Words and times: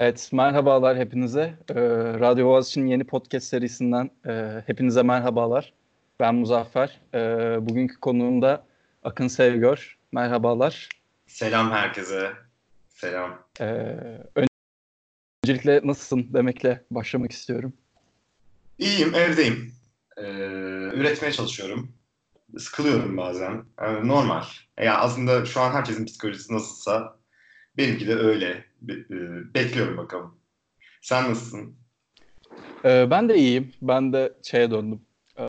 Evet, 0.00 0.28
merhabalar 0.32 0.98
hepinize. 0.98 1.54
Ee, 1.68 1.74
Radyo 2.20 2.46
Boğaziçi'nin 2.46 2.86
yeni 2.86 3.04
podcast 3.04 3.46
serisinden 3.46 4.10
e, 4.28 4.62
hepinize 4.66 5.02
merhabalar. 5.02 5.72
Ben 6.20 6.34
Muzaffer. 6.34 7.00
Ee, 7.14 7.18
bugünkü 7.60 8.00
konuğum 8.00 8.42
da 8.42 8.66
Akın 9.04 9.28
Sevgör. 9.28 9.98
Merhabalar. 10.12 10.88
Selam 11.26 11.70
herkese. 11.70 12.32
Selam. 12.88 13.42
Ee, 13.60 13.96
öncelikle 15.44 15.80
nasılsın 15.84 16.28
demekle 16.32 16.84
başlamak 16.90 17.32
istiyorum. 17.32 17.72
İyiyim, 18.78 19.14
evdeyim. 19.14 19.72
Ee, 20.16 20.22
üretmeye 20.94 21.32
çalışıyorum. 21.32 21.92
Sıkılıyorum 22.58 23.16
bazen. 23.16 23.64
Yani 23.80 24.08
normal. 24.08 24.44
Yani 24.78 24.90
aslında 24.90 25.46
şu 25.46 25.60
an 25.60 25.72
herkesin 25.72 26.04
psikolojisi 26.04 26.54
nasılsa 26.54 27.19
benimki 27.76 28.08
de 28.08 28.14
öyle. 28.14 28.64
Be- 28.80 28.92
e, 28.92 29.54
bekliyorum 29.54 29.96
bakalım. 29.96 30.38
Sen 31.00 31.30
nasılsın? 31.30 31.76
Ee, 32.84 33.10
ben 33.10 33.28
de 33.28 33.36
iyiyim. 33.36 33.72
Ben 33.82 34.12
de 34.12 34.32
şeye 34.42 34.70
döndüm. 34.70 35.00
Ee, 35.38 35.46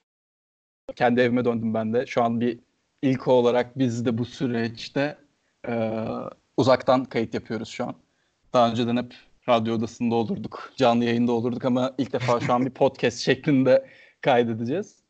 kendi 0.95 1.21
evime 1.21 1.45
döndüm 1.45 1.73
ben 1.73 1.93
de. 1.93 2.05
Şu 2.05 2.23
an 2.23 2.41
bir 2.41 2.59
ilk 3.01 3.27
olarak 3.27 3.79
biz 3.79 4.05
de 4.05 4.17
bu 4.17 4.25
süreçte 4.25 5.17
e, 5.67 6.05
uzaktan 6.57 7.05
kayıt 7.05 7.33
yapıyoruz 7.33 7.69
şu 7.69 7.85
an. 7.85 7.95
Daha 8.53 8.69
önceden 8.71 8.97
hep 8.97 9.15
radyo 9.49 9.75
odasında 9.75 10.15
olurduk, 10.15 10.71
canlı 10.75 11.05
yayında 11.05 11.31
olurduk 11.31 11.65
ama 11.65 11.93
ilk 11.97 12.13
defa 12.13 12.39
şu 12.39 12.53
an 12.53 12.65
bir 12.65 12.71
podcast 12.71 13.19
şeklinde 13.25 13.89
kaydedeceğiz. 14.21 15.01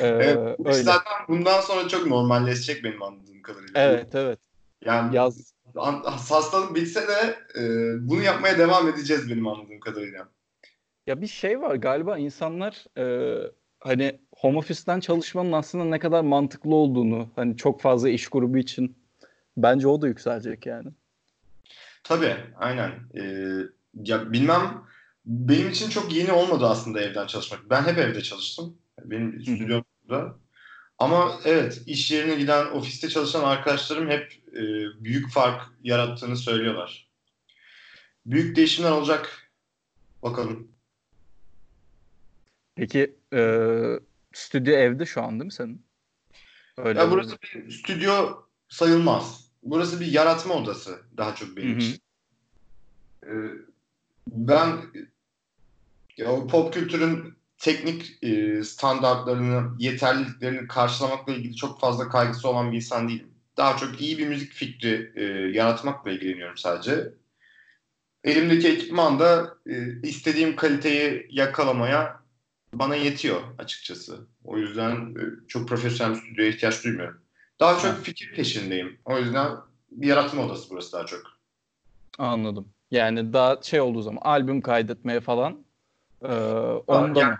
Ee, 0.00 0.06
evet, 0.06 0.56
öyle. 0.64 0.72
zaten 0.72 1.12
bundan 1.28 1.60
sonra 1.60 1.88
çok 1.88 2.06
normalleşecek 2.06 2.84
benim 2.84 3.02
anladığım 3.02 3.42
kadarıyla. 3.42 3.80
Evet, 3.80 4.14
evet. 4.14 4.38
Yani 4.84 5.16
Yaz. 5.16 5.57
Hastalık 6.04 6.74
bitse 6.74 7.08
de 7.08 7.38
e, 7.60 7.62
bunu 8.08 8.22
yapmaya 8.22 8.58
devam 8.58 8.88
edeceğiz 8.88 9.30
benim 9.30 9.46
anladığım 9.46 9.80
kadarıyla. 9.80 10.28
Ya 11.06 11.20
bir 11.20 11.26
şey 11.26 11.60
var 11.60 11.74
galiba 11.74 12.18
insanlar 12.18 12.84
e, 12.98 13.36
hani 13.80 14.20
home 14.36 14.58
office'ten 14.58 15.00
çalışmanın 15.00 15.52
aslında 15.52 15.84
ne 15.84 15.98
kadar 15.98 16.20
mantıklı 16.20 16.74
olduğunu 16.74 17.28
hani 17.36 17.56
çok 17.56 17.80
fazla 17.80 18.08
iş 18.08 18.28
grubu 18.28 18.58
için 18.58 18.96
bence 19.56 19.88
o 19.88 20.02
da 20.02 20.08
yükselecek 20.08 20.66
yani. 20.66 20.88
Tabii 22.04 22.36
aynen. 22.56 22.92
Ee, 23.14 23.54
ya 24.04 24.32
bilmem 24.32 24.82
benim 25.26 25.68
için 25.68 25.90
çok 25.90 26.12
yeni 26.12 26.32
olmadı 26.32 26.66
aslında 26.66 27.00
evden 27.00 27.26
çalışmak. 27.26 27.70
Ben 27.70 27.82
hep 27.82 27.98
evde 27.98 28.22
çalıştım. 28.22 28.76
Benim 29.04 29.42
stüdyomda. 29.42 30.34
Ama 30.98 31.40
evet 31.44 31.82
iş 31.86 32.10
yerine 32.10 32.34
giden 32.34 32.66
ofiste 32.66 33.08
çalışan 33.08 33.44
arkadaşlarım 33.44 34.10
hep 34.10 34.32
e, 34.52 34.62
büyük 35.04 35.30
fark 35.30 35.62
yarattığını 35.82 36.36
söylüyorlar. 36.36 37.08
Büyük 38.26 38.56
değişimler 38.56 38.90
olacak. 38.90 39.50
Bakalım. 40.22 40.72
Peki 42.74 43.16
e, 43.34 43.40
stüdyo 44.32 44.74
evde 44.74 45.06
şu 45.06 45.22
an 45.22 45.30
değil 45.30 45.44
mi 45.44 45.52
senin? 45.52 45.86
Öyle 46.76 46.98
ya 46.98 47.10
burası 47.10 47.36
bir 47.42 47.70
stüdyo 47.70 48.42
sayılmaz. 48.68 49.48
Burası 49.62 50.00
bir 50.00 50.06
yaratma 50.06 50.54
odası 50.54 51.02
daha 51.16 51.34
çok 51.34 51.56
benim 51.56 51.70
Hı-hı. 51.70 51.78
için. 51.78 52.02
Ee, 53.26 53.28
ben 54.26 54.76
ya, 56.16 56.46
pop 56.46 56.74
kültürün 56.74 57.37
teknik 57.58 58.22
e, 58.22 58.64
standartlarını, 58.64 59.76
yeterliliklerini 59.78 60.68
karşılamakla 60.68 61.32
ilgili 61.32 61.56
çok 61.56 61.80
fazla 61.80 62.08
kaygısı 62.08 62.48
olan 62.48 62.72
bir 62.72 62.76
insan 62.76 63.08
değilim. 63.08 63.30
Daha 63.56 63.76
çok 63.76 64.00
iyi 64.00 64.18
bir 64.18 64.28
müzik 64.28 64.52
fikri 64.52 65.12
e, 65.16 65.24
yaratmakla 65.56 66.10
ilgileniyorum 66.10 66.56
sadece. 66.56 67.12
Elimdeki 68.24 68.68
ekipman 68.68 69.18
da 69.18 69.54
e, 69.66 70.00
istediğim 70.02 70.56
kaliteyi 70.56 71.26
yakalamaya 71.30 72.20
bana 72.72 72.96
yetiyor 72.96 73.40
açıkçası. 73.58 74.26
O 74.44 74.58
yüzden 74.58 74.92
e, 74.94 75.22
çok 75.48 75.68
profesyonel 75.68 76.14
bir 76.14 76.20
stüdyoya 76.20 76.50
ihtiyaç 76.50 76.84
duymuyorum. 76.84 77.20
Daha 77.60 77.78
çok 77.78 78.04
fikir 78.04 78.34
peşindeyim. 78.34 78.98
O 79.04 79.18
yüzden 79.18 79.50
bir 79.90 80.06
yaratma 80.06 80.42
odası 80.42 80.70
burası 80.70 80.92
daha 80.92 81.06
çok. 81.06 81.22
Anladım. 82.18 82.68
Yani 82.90 83.32
daha 83.32 83.62
şey 83.62 83.80
olduğu 83.80 84.02
zaman 84.02 84.20
albüm 84.22 84.60
kaydetmeye 84.60 85.20
falan 85.20 85.64
e, 86.22 86.34
onda 86.86 87.20
yani, 87.20 87.30
mı? 87.30 87.38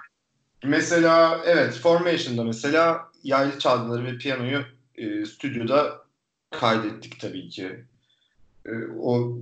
Mesela 0.65 1.43
evet 1.45 1.75
Formation'da 1.75 2.45
mesela 2.45 3.09
yaylı 3.25 3.59
çalgıları 3.59 4.05
ve 4.05 4.19
piyanoyu 4.19 4.65
e, 4.95 5.27
stüdyoda 5.27 6.03
kaydettik 6.51 7.21
tabii 7.21 7.49
ki. 7.49 7.85
E, 8.67 8.71
o 9.01 9.39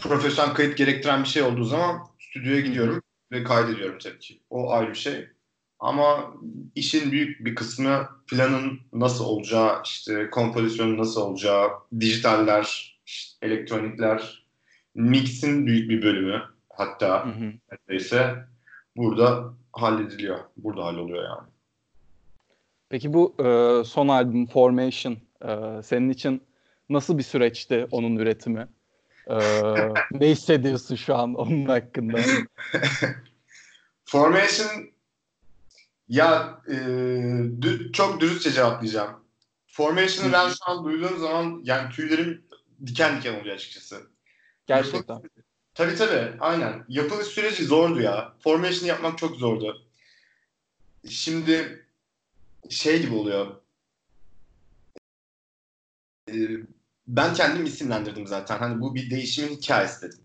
profesyonel 0.00 0.54
kayıt 0.54 0.76
gerektiren 0.76 1.22
bir 1.22 1.28
şey 1.28 1.42
olduğu 1.42 1.64
zaman 1.64 2.00
stüdyoya 2.18 2.60
gidiyorum 2.60 3.02
ve 3.32 3.44
kaydediyorum 3.44 3.98
tabii 3.98 4.18
ki. 4.18 4.40
O 4.50 4.72
ayrı 4.72 4.90
bir 4.90 4.94
şey. 4.94 5.28
Ama 5.78 6.34
işin 6.74 7.12
büyük 7.12 7.44
bir 7.44 7.54
kısmı 7.54 8.08
planın 8.26 8.80
nasıl 8.92 9.24
olacağı, 9.24 9.82
işte 9.84 10.30
kompozisyonun 10.30 10.98
nasıl 10.98 11.20
olacağı, 11.20 11.70
dijitaller, 12.00 12.98
işte 13.06 13.46
elektronikler, 13.46 14.46
mixin 14.94 15.66
büyük 15.66 15.90
bir 15.90 16.02
bölümü 16.02 16.42
hatta 16.70 17.34
neredeyse 17.70 18.44
burada 18.96 19.54
hallediliyor. 19.72 20.38
Burada 20.56 20.84
halloluyor 20.84 21.24
yani. 21.24 21.48
Peki 22.88 23.12
bu 23.12 23.34
e, 23.38 23.44
son 23.84 24.08
albüm 24.08 24.46
Formation 24.46 25.16
e, 25.42 25.82
senin 25.82 26.10
için 26.10 26.42
nasıl 26.88 27.18
bir 27.18 27.22
süreçti 27.22 27.86
onun 27.90 28.16
üretimi? 28.16 28.68
E, 29.26 29.36
ne 30.10 30.28
hissediyorsun 30.30 30.96
şu 30.96 31.14
an 31.16 31.34
onun 31.34 31.66
hakkında? 31.66 32.18
Formation 34.04 34.90
ya 36.08 36.60
e, 36.68 36.72
dü- 37.60 37.92
çok 37.92 38.20
dürüstçe 38.20 38.52
cevaplayacağım. 38.52 39.20
Formation'ı 39.66 40.32
ben 40.32 40.48
şu 40.48 40.70
an 40.72 40.84
duyduğum 40.84 41.18
zaman 41.18 41.60
yani 41.64 41.90
tüylerim 41.90 42.44
diken 42.86 43.18
diken 43.18 43.40
oluyor 43.40 43.54
açıkçası. 43.54 44.10
Gerçekten. 44.66 45.22
Tabii 45.80 45.94
tabii 45.94 46.36
aynen. 46.40 46.84
Yapılış 46.88 47.26
süreci 47.26 47.64
zordu 47.64 48.00
ya. 48.00 48.32
Formation 48.40 48.88
yapmak 48.88 49.18
çok 49.18 49.36
zordu. 49.36 49.86
Şimdi 51.08 51.86
şey 52.70 53.02
gibi 53.02 53.14
oluyor. 53.14 53.56
Ee, 56.28 56.34
ben 57.06 57.34
kendim 57.34 57.64
isimlendirdim 57.64 58.26
zaten. 58.26 58.58
Hani 58.58 58.80
bu 58.80 58.94
bir 58.94 59.10
değişimin 59.10 59.56
hikayesi 59.56 60.02
dedim. 60.02 60.20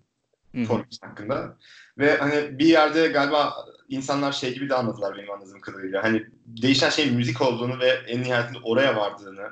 Formation 0.65 1.09
hakkında. 1.09 1.57
Ve 1.97 2.17
hani 2.17 2.59
bir 2.59 2.67
yerde 2.67 3.07
galiba 3.07 3.53
insanlar 3.89 4.31
şey 4.31 4.53
gibi 4.53 4.69
de 4.69 4.75
anladılar 4.75 5.17
benim 5.17 5.31
anladığım 5.31 5.61
kadarıyla. 5.61 6.03
Hani 6.03 6.25
değişen 6.45 6.89
şey 6.89 7.11
müzik 7.11 7.41
olduğunu 7.41 7.79
ve 7.79 7.87
en 7.87 8.23
nihayetinde 8.23 8.59
oraya 8.63 8.95
vardığını. 8.95 9.47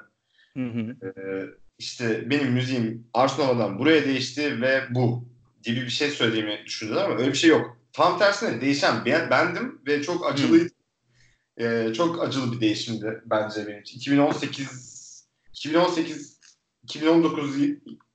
Hı 0.54 0.66
hı. 0.66 1.08
E, 1.08 1.12
işte 1.80 2.30
benim 2.30 2.52
müziğim 2.52 3.08
Arsenal'dan 3.14 3.80
buraya 3.80 4.06
değişti 4.06 4.62
ve 4.62 4.84
bu 4.90 5.33
gibi 5.64 5.82
bir 5.82 5.90
şey 5.90 6.10
söylediğimi 6.10 6.64
düşündüler 6.66 7.06
ama 7.06 7.16
öyle 7.16 7.32
bir 7.32 7.38
şey 7.38 7.50
yok. 7.50 7.78
Tam 7.94 8.20
tersine 8.20 8.62
değişen 8.62 9.06
ben, 9.06 9.30
bendim 9.30 9.82
ve 9.88 10.04
çok 10.04 10.32
acılıydı. 10.32 10.70
E, 11.58 11.94
çok 11.94 12.24
acılı 12.24 12.52
bir 12.56 12.62
değişimdi 12.62 13.22
bence 13.26 13.68
benim 13.68 13.82
için. 13.82 13.98
2018 13.98 15.28
2018 15.54 16.40
2019 16.84 17.56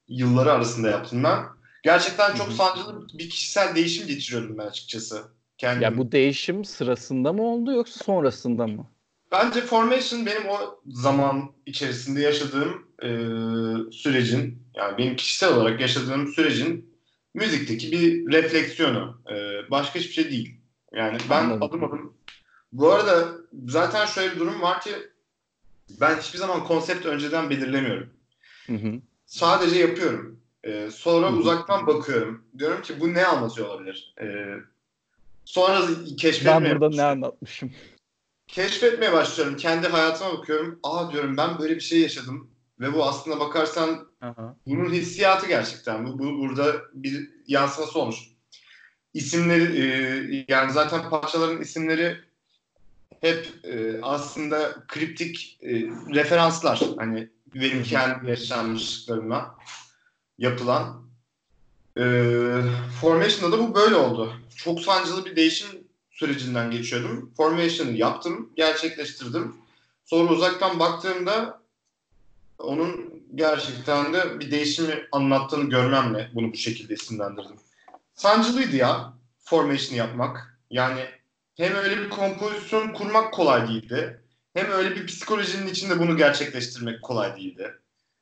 yılları 0.08 0.52
arasında 0.52 0.88
yaptım 0.88 1.24
ben. 1.24 1.44
Gerçekten 1.82 2.34
çok 2.34 2.52
sancılı 2.52 3.06
bir 3.18 3.30
kişisel 3.30 3.74
değişim 3.74 4.06
geçiriyordum 4.06 4.58
ben 4.58 4.66
açıkçası. 4.66 5.22
Kendim. 5.58 5.82
Ya 5.82 5.98
bu 5.98 6.12
değişim 6.12 6.64
sırasında 6.64 7.32
mı 7.32 7.42
oldu 7.42 7.72
yoksa 7.72 8.04
sonrasında 8.04 8.66
mı? 8.66 8.86
Bence 9.32 9.60
Formation 9.60 10.26
benim 10.26 10.48
o 10.48 10.80
zaman 10.86 11.52
içerisinde 11.66 12.20
yaşadığım 12.20 12.88
e, 13.02 13.08
sürecin 13.92 14.62
yani 14.74 14.98
benim 14.98 15.16
kişisel 15.16 15.54
olarak 15.54 15.80
yaşadığım 15.80 16.28
sürecin 16.28 16.87
müzikteki 17.38 17.92
bir 17.92 18.32
refleksiyonu. 18.32 19.22
E, 19.30 19.34
başka 19.70 19.98
hiçbir 19.98 20.12
şey 20.12 20.30
değil. 20.30 20.60
Yani 20.92 21.18
ben 21.30 21.44
Anladım. 21.44 21.62
adım 21.62 21.84
adım 21.84 22.14
bu 22.72 22.90
arada 22.90 23.28
zaten 23.66 24.06
şöyle 24.06 24.34
bir 24.34 24.40
durum 24.40 24.62
var 24.62 24.80
ki 24.80 24.90
ben 26.00 26.16
hiçbir 26.16 26.38
zaman 26.38 26.64
konsept 26.64 27.06
önceden 27.06 27.50
belirlemiyorum. 27.50 28.10
Hı 28.66 28.72
hı. 28.72 29.00
Sadece 29.26 29.78
yapıyorum. 29.78 30.40
Ee, 30.64 30.88
sonra 30.92 31.26
hı 31.26 31.32
hı. 31.32 31.36
uzaktan 31.36 31.86
bakıyorum. 31.86 32.44
Diyorum 32.58 32.82
ki 32.82 33.00
bu 33.00 33.14
ne 33.14 33.26
anlatıyor 33.26 33.68
olabilir? 33.68 34.14
Ee, 34.20 34.56
Sonra 35.44 35.80
keşfetmeye 36.18 36.70
Ben 36.70 36.80
burada 36.80 36.96
ne 36.96 37.02
anlatmışım? 37.02 37.72
Keşfetmeye 38.48 39.12
başlıyorum. 39.12 39.56
Kendi 39.56 39.88
hayatıma 39.88 40.32
bakıyorum. 40.38 40.80
Aa 40.82 41.12
diyorum 41.12 41.36
ben 41.36 41.58
böyle 41.58 41.74
bir 41.74 41.80
şey 41.80 42.00
yaşadım. 42.00 42.50
Ve 42.80 42.94
bu 42.94 43.04
aslında 43.04 43.40
bakarsan 43.40 44.07
Aha. 44.20 44.56
bunun 44.66 44.92
hissiyatı 44.92 45.48
gerçekten. 45.48 46.06
Bu, 46.06 46.18
bu 46.18 46.38
burada 46.38 46.74
bir 46.92 47.30
yansıması 47.46 47.98
olmuş. 47.98 48.16
İsimleri 49.14 49.80
e, 49.80 49.86
yani 50.48 50.72
zaten 50.72 51.10
parçaların 51.10 51.60
isimleri 51.60 52.16
hep 53.20 53.48
e, 53.64 54.02
aslında 54.02 54.72
kriptik 54.88 55.58
e, 55.62 55.70
referanslar. 56.14 56.80
Hani 56.98 57.28
benim 57.54 57.82
kendi 57.82 58.30
yaşanmışlıklarıma 58.30 59.58
yapılan. 60.38 61.08
E, 61.96 62.02
Formation'da 63.00 63.58
da 63.58 63.62
bu 63.62 63.74
böyle 63.74 63.94
oldu. 63.94 64.32
Çok 64.56 64.80
sancılı 64.80 65.24
bir 65.24 65.36
değişim 65.36 65.68
sürecinden 66.10 66.70
geçiyordum. 66.70 67.32
Formation'ı 67.36 67.92
yaptım, 67.92 68.52
gerçekleştirdim. 68.56 69.56
Sonra 70.04 70.32
uzaktan 70.32 70.80
baktığımda 70.80 71.60
onun 72.58 73.22
gerçekten 73.34 74.12
de 74.12 74.40
bir 74.40 74.50
değişimi 74.50 75.08
anlattığını 75.12 75.70
görmemle 75.70 76.30
bunu 76.34 76.52
bu 76.52 76.56
şekilde 76.56 76.94
isimlendirdim. 76.94 77.56
Sancılıydı 78.14 78.76
ya 78.76 79.12
formation 79.38 79.96
yapmak. 79.96 80.58
Yani 80.70 81.00
hem 81.56 81.74
öyle 81.74 81.98
bir 82.00 82.10
kompozisyon 82.10 82.92
kurmak 82.92 83.32
kolay 83.32 83.68
değildi. 83.68 84.20
Hem 84.54 84.70
öyle 84.70 84.96
bir 84.96 85.06
psikolojinin 85.06 85.66
içinde 85.66 85.98
bunu 85.98 86.16
gerçekleştirmek 86.16 87.02
kolay 87.02 87.36
değildi. 87.36 87.74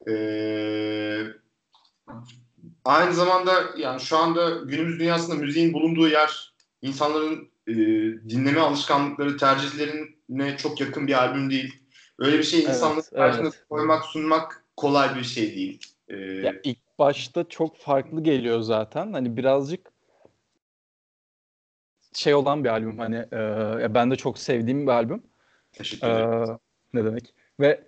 Ee, 0.08 1.22
aynı 2.84 3.14
zamanda 3.14 3.64
yani 3.76 4.00
şu 4.00 4.16
anda 4.16 4.50
günümüz 4.50 4.98
dünyasında 4.98 5.34
müziğin 5.34 5.72
bulunduğu 5.72 6.08
yer 6.08 6.52
insanların 6.82 7.48
e, 7.66 7.74
dinleme 8.30 8.60
alışkanlıkları, 8.60 9.36
tercihlerine 9.36 10.56
çok 10.56 10.80
yakın 10.80 11.06
bir 11.06 11.22
albüm 11.22 11.50
değil. 11.50 11.74
Öyle 12.18 12.38
bir 12.38 12.42
şey 12.42 12.60
evet, 12.60 12.68
insanların 12.68 13.04
karşısına 13.14 13.46
evet. 13.46 13.64
koymak, 13.70 14.04
sunmak 14.04 14.64
kolay 14.76 15.16
bir 15.16 15.24
şey 15.24 15.56
değil. 15.56 15.80
Ee, 16.08 16.16
ya 16.16 16.54
ilk 16.64 16.78
başta 16.98 17.48
çok 17.48 17.76
farklı 17.76 18.22
geliyor 18.22 18.60
zaten. 18.60 19.12
Hani 19.12 19.36
birazcık 19.36 19.92
şey 22.14 22.34
olan 22.34 22.64
bir 22.64 22.68
albüm 22.68 22.98
hani 22.98 23.16
e, 23.16 23.94
ben 23.94 24.10
de 24.10 24.16
çok 24.16 24.38
sevdiğim 24.38 24.86
bir 24.86 24.92
albüm. 24.92 25.22
Teşekkür 25.72 26.06
ederim. 26.06 26.50
Ee, 26.50 26.58
ne 26.94 27.04
demek? 27.04 27.34
Ve 27.60 27.82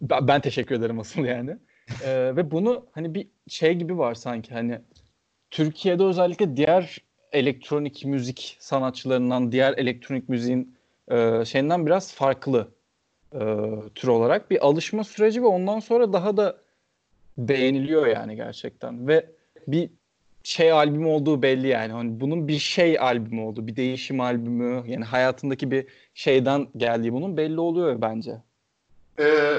ben 0.00 0.40
teşekkür 0.40 0.74
ederim 0.74 0.98
asıl 0.98 1.24
yani. 1.24 1.56
ee, 2.04 2.36
ve 2.36 2.50
bunu 2.50 2.86
hani 2.92 3.14
bir 3.14 3.28
şey 3.48 3.74
gibi 3.74 3.98
var 3.98 4.14
sanki 4.14 4.54
hani 4.54 4.80
Türkiye'de 5.50 6.04
özellikle 6.04 6.56
diğer 6.56 6.98
elektronik 7.32 8.04
müzik 8.04 8.56
sanatçılarından, 8.60 9.52
diğer 9.52 9.78
elektronik 9.78 10.28
müziğin 10.28 10.76
e, 11.10 11.44
şeyinden 11.44 11.86
biraz 11.86 12.14
farklı 12.14 12.68
e, 13.34 13.44
tür 13.94 14.08
olarak 14.08 14.50
bir 14.50 14.66
alışma 14.66 15.04
süreci 15.04 15.42
ve 15.42 15.46
ondan 15.46 15.80
sonra 15.80 16.12
daha 16.12 16.36
da 16.36 16.56
beğeniliyor 17.38 18.06
yani 18.06 18.36
gerçekten 18.36 19.08
ve 19.08 19.26
bir 19.68 19.90
şey 20.42 20.72
albüm 20.72 21.06
olduğu 21.06 21.42
belli 21.42 21.68
yani. 21.68 21.92
Hani 21.92 22.20
bunun 22.20 22.48
bir 22.48 22.58
şey 22.58 22.98
albümü 22.98 23.40
oldu, 23.40 23.66
bir 23.66 23.76
değişim 23.76 24.20
albümü. 24.20 24.84
Yani 24.86 25.04
hayatındaki 25.04 25.70
bir 25.70 25.86
şeyden 26.14 26.68
geldiği 26.76 27.12
bunun 27.12 27.36
belli 27.36 27.60
oluyor 27.60 28.00
bence. 28.00 28.42
Ee, 29.18 29.58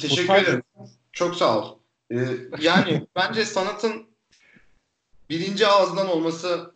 teşekkür 0.00 0.34
ederim. 0.34 0.62
Çok 1.12 1.36
sağ 1.36 1.58
ol. 1.58 1.78
Ee, 2.10 2.16
yani 2.60 3.06
bence 3.16 3.44
sanatın 3.44 4.06
birinci 5.30 5.66
ağızdan 5.66 6.08
olması 6.08 6.74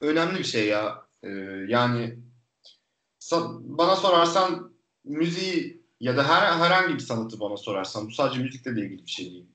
önemli 0.00 0.38
bir 0.38 0.44
şey 0.44 0.68
ya. 0.68 1.04
Ee, 1.22 1.28
yani 1.68 2.18
bana 3.60 3.96
sorarsan 3.96 4.69
müziği 5.04 5.80
ya 6.00 6.16
da 6.16 6.28
her 6.28 6.52
herhangi 6.52 6.94
bir 6.94 7.00
sanatı 7.00 7.40
bana 7.40 7.56
sorarsan 7.56 8.06
bu 8.06 8.10
sadece 8.10 8.42
müzikle 8.42 8.76
de 8.76 8.80
ilgili 8.80 9.06
bir 9.06 9.10
şey 9.10 9.30
değil. 9.30 9.46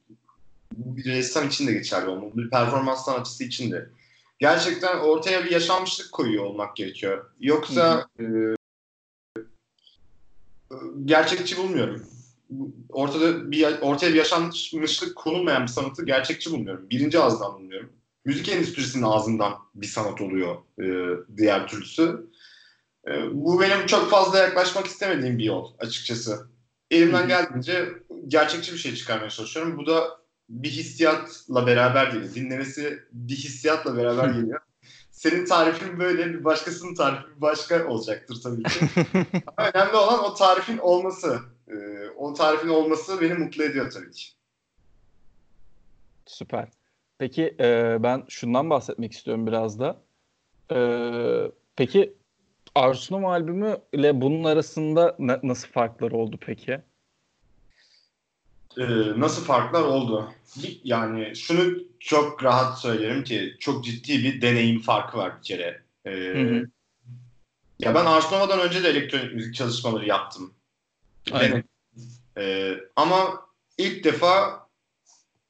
Bu 0.78 0.98
bir 0.98 1.06
ressam 1.06 1.48
için 1.48 1.68
de 1.68 1.74
geçerli 1.74 2.10
olmalı. 2.10 2.32
Bir 2.36 2.50
performans 2.50 3.06
sanatçısı 3.06 3.44
için 3.44 3.72
de. 3.72 3.90
Gerçekten 4.40 5.00
ortaya 5.00 5.46
bir 5.46 5.52
yaşanmışlık 5.52 6.12
koyuyor 6.12 6.46
olmak 6.46 6.76
gerekiyor. 6.76 7.32
Yoksa 7.40 8.08
e, 8.20 8.26
gerçekçi 11.06 11.58
bulmuyorum. 11.58 12.08
Ortada 12.90 13.52
bir 13.52 13.82
ortaya 13.82 14.10
bir 14.10 14.18
yaşanmışlık 14.18 15.16
konulmayan 15.16 15.64
bir 15.64 15.68
sanatı 15.68 16.06
gerçekçi 16.06 16.52
bulmuyorum. 16.52 16.90
Birinci 16.90 17.20
ağızdan 17.20 17.54
bulmuyorum. 17.54 17.90
Müzik 18.26 18.50
endüstrisinin 18.50 19.04
ağzından 19.04 19.54
bir 19.76 19.88
sanat 19.88 20.22
oluyor 20.22 20.56
e, 20.82 20.86
diğer 21.38 21.68
türlüsü. 21.68 22.26
E, 23.07 23.12
bu 23.34 23.62
benim 23.62 23.86
çok 23.86 24.10
fazla 24.10 24.38
yaklaşmak 24.38 24.86
istemediğim 24.86 25.38
bir 25.38 25.44
yol 25.44 25.74
açıkçası. 25.80 26.48
Elimden 26.92 27.28
geldiğince 27.28 27.90
gerçekçi 28.28 28.74
bir 28.74 28.78
şey 28.78 28.96
çıkarmaya 28.96 29.30
çalışıyorum. 29.30 29.78
Bu 29.78 29.86
da 29.86 30.25
bir 30.50 30.69
hissiyatla 30.69 31.68
beraber 31.68 32.07
geliyor. 32.07 32.36
Dinlemesi 32.36 33.00
bir 33.12 33.36
hissiyatla 33.36 33.98
beraber 33.98 34.30
geliyor. 34.30 34.60
Senin 35.12 35.46
tarifin 35.46 36.00
böyle, 36.00 36.34
bir 36.34 36.44
başkasının 36.44 36.96
tarifi 36.96 37.42
başka 37.42 37.88
olacaktır 37.88 38.38
tabii 38.44 38.63
ki. 38.63 38.80
Ama 39.58 39.69
önemli 39.69 39.96
olan 39.96 40.24
o 40.24 40.34
tarifin 40.34 40.78
olması. 40.78 41.40
Ee, 41.68 42.10
o 42.18 42.34
tarifin 42.34 42.69
olması 42.69 43.22
beni 43.22 43.34
mutlu 43.34 43.63
ediyor 43.63 43.92
tabii 43.92 44.12
ki. 44.12 44.25
Süper. 46.25 46.69
Peki 47.18 47.56
e, 47.60 47.98
ben 48.04 48.24
şundan 48.30 48.69
bahsetmek 48.69 49.13
istiyorum 49.13 49.48
biraz 49.48 49.80
da. 49.80 50.01
E, 50.72 50.80
peki 51.75 52.13
Arsenal 52.75 53.24
albümü 53.24 53.77
ile 53.94 54.22
bunun 54.22 54.44
arasında 54.44 55.16
na- 55.19 55.39
nasıl 55.44 55.68
farklar 55.68 56.12
oldu 56.12 56.38
peki? 56.42 56.81
Ee, 58.77 58.83
nasıl 59.19 59.44
farklar 59.44 59.81
oldu? 59.81 60.33
Yani 60.83 61.36
şunu 61.36 61.77
çok 62.00 62.44
rahat 62.44 62.80
söylerim 62.80 63.24
ki 63.24 63.56
çok 63.60 63.86
ciddi 63.86 64.24
bir 64.24 64.42
deneyim 64.42 64.81
farkı 64.81 65.18
var 65.18 65.38
bir 65.38 65.44
kere. 65.44 65.83
Ee, 66.06 66.12
hı 66.12 66.56
hı. 66.56 66.68
Ya 67.80 67.95
ben 67.95 68.06
Arsenal'dan 68.06 68.60
önce 68.60 68.83
de 68.83 68.89
elektronik 68.89 69.33
müzik 69.33 69.56
çalışmaları 69.56 70.07
yaptım. 70.07 70.54
Aynen. 71.31 71.63
Ee, 72.38 72.77
ama 72.95 73.45
ilk 73.77 74.04
defa 74.04 74.68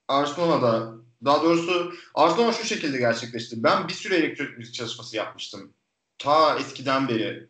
Arsenal'da 0.08 0.96
daha 1.26 1.44
doğrusu 1.44 1.94
Arsenal 2.14 2.52
şu 2.52 2.66
şekilde 2.66 2.98
gerçekleşti. 2.98 3.64
Ben 3.64 3.88
bir 3.88 3.94
süre 3.94 4.16
elektronik 4.16 4.58
müzik 4.58 4.74
çalışması 4.76 5.16
yapmıştım 5.16 5.75
ta 6.20 6.60
eskiden 6.60 7.08
beri. 7.08 7.48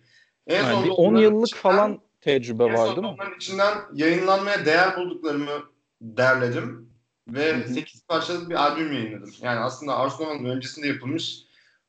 En 0.47 0.63
yani 0.63 0.87
son 0.87 0.89
10 0.89 1.15
yıllık 1.15 1.47
içinden, 1.47 1.61
falan 1.61 1.99
tecrübe 2.21 2.63
var 2.63 2.87
değil 2.87 2.97
mi? 2.97 3.07
Onların 3.07 3.35
içinden 3.35 3.77
yayınlanmaya 3.93 4.65
değer 4.65 4.97
bulduklarımı 4.97 5.63
derledim 6.01 6.89
ve 7.27 7.53
Hı-hı. 7.53 7.73
8 7.73 8.05
parçalık 8.07 8.49
bir 8.49 8.55
albüm 8.55 8.93
yayınladım. 8.93 9.33
Yani 9.41 9.59
aslında 9.59 9.95
Arsenal'ın 9.95 10.45
öncesinde 10.45 10.87
yapılmış 10.87 11.45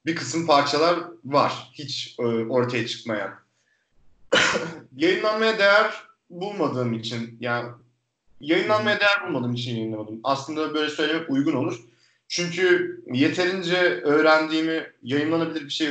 bir 0.07 0.17
kısım 0.17 0.47
parçalar 0.47 0.99
var. 1.25 1.71
Hiç 1.73 2.17
e, 2.19 2.23
ortaya 2.25 2.87
çıkmayan. 2.87 3.35
yayınlanmaya 4.97 5.59
değer 5.59 5.95
bulmadığım 6.31 6.93
için 6.95 7.37
yani 7.41 7.69
yayınlanmaya 8.41 9.01
değer 9.01 9.27
bulmadığım 9.27 9.55
için 9.55 9.77
yayınlamadım. 9.77 10.21
Aslında 10.25 10.75
böyle 10.75 10.91
söylemek 10.91 11.31
uygun 11.31 11.55
olur. 11.55 11.85
Çünkü 12.29 12.97
yeterince 13.13 13.77
öğrendiğimi, 14.01 14.93
yayınlanabilir 15.03 15.65
bir 15.65 15.71
şey 15.71 15.89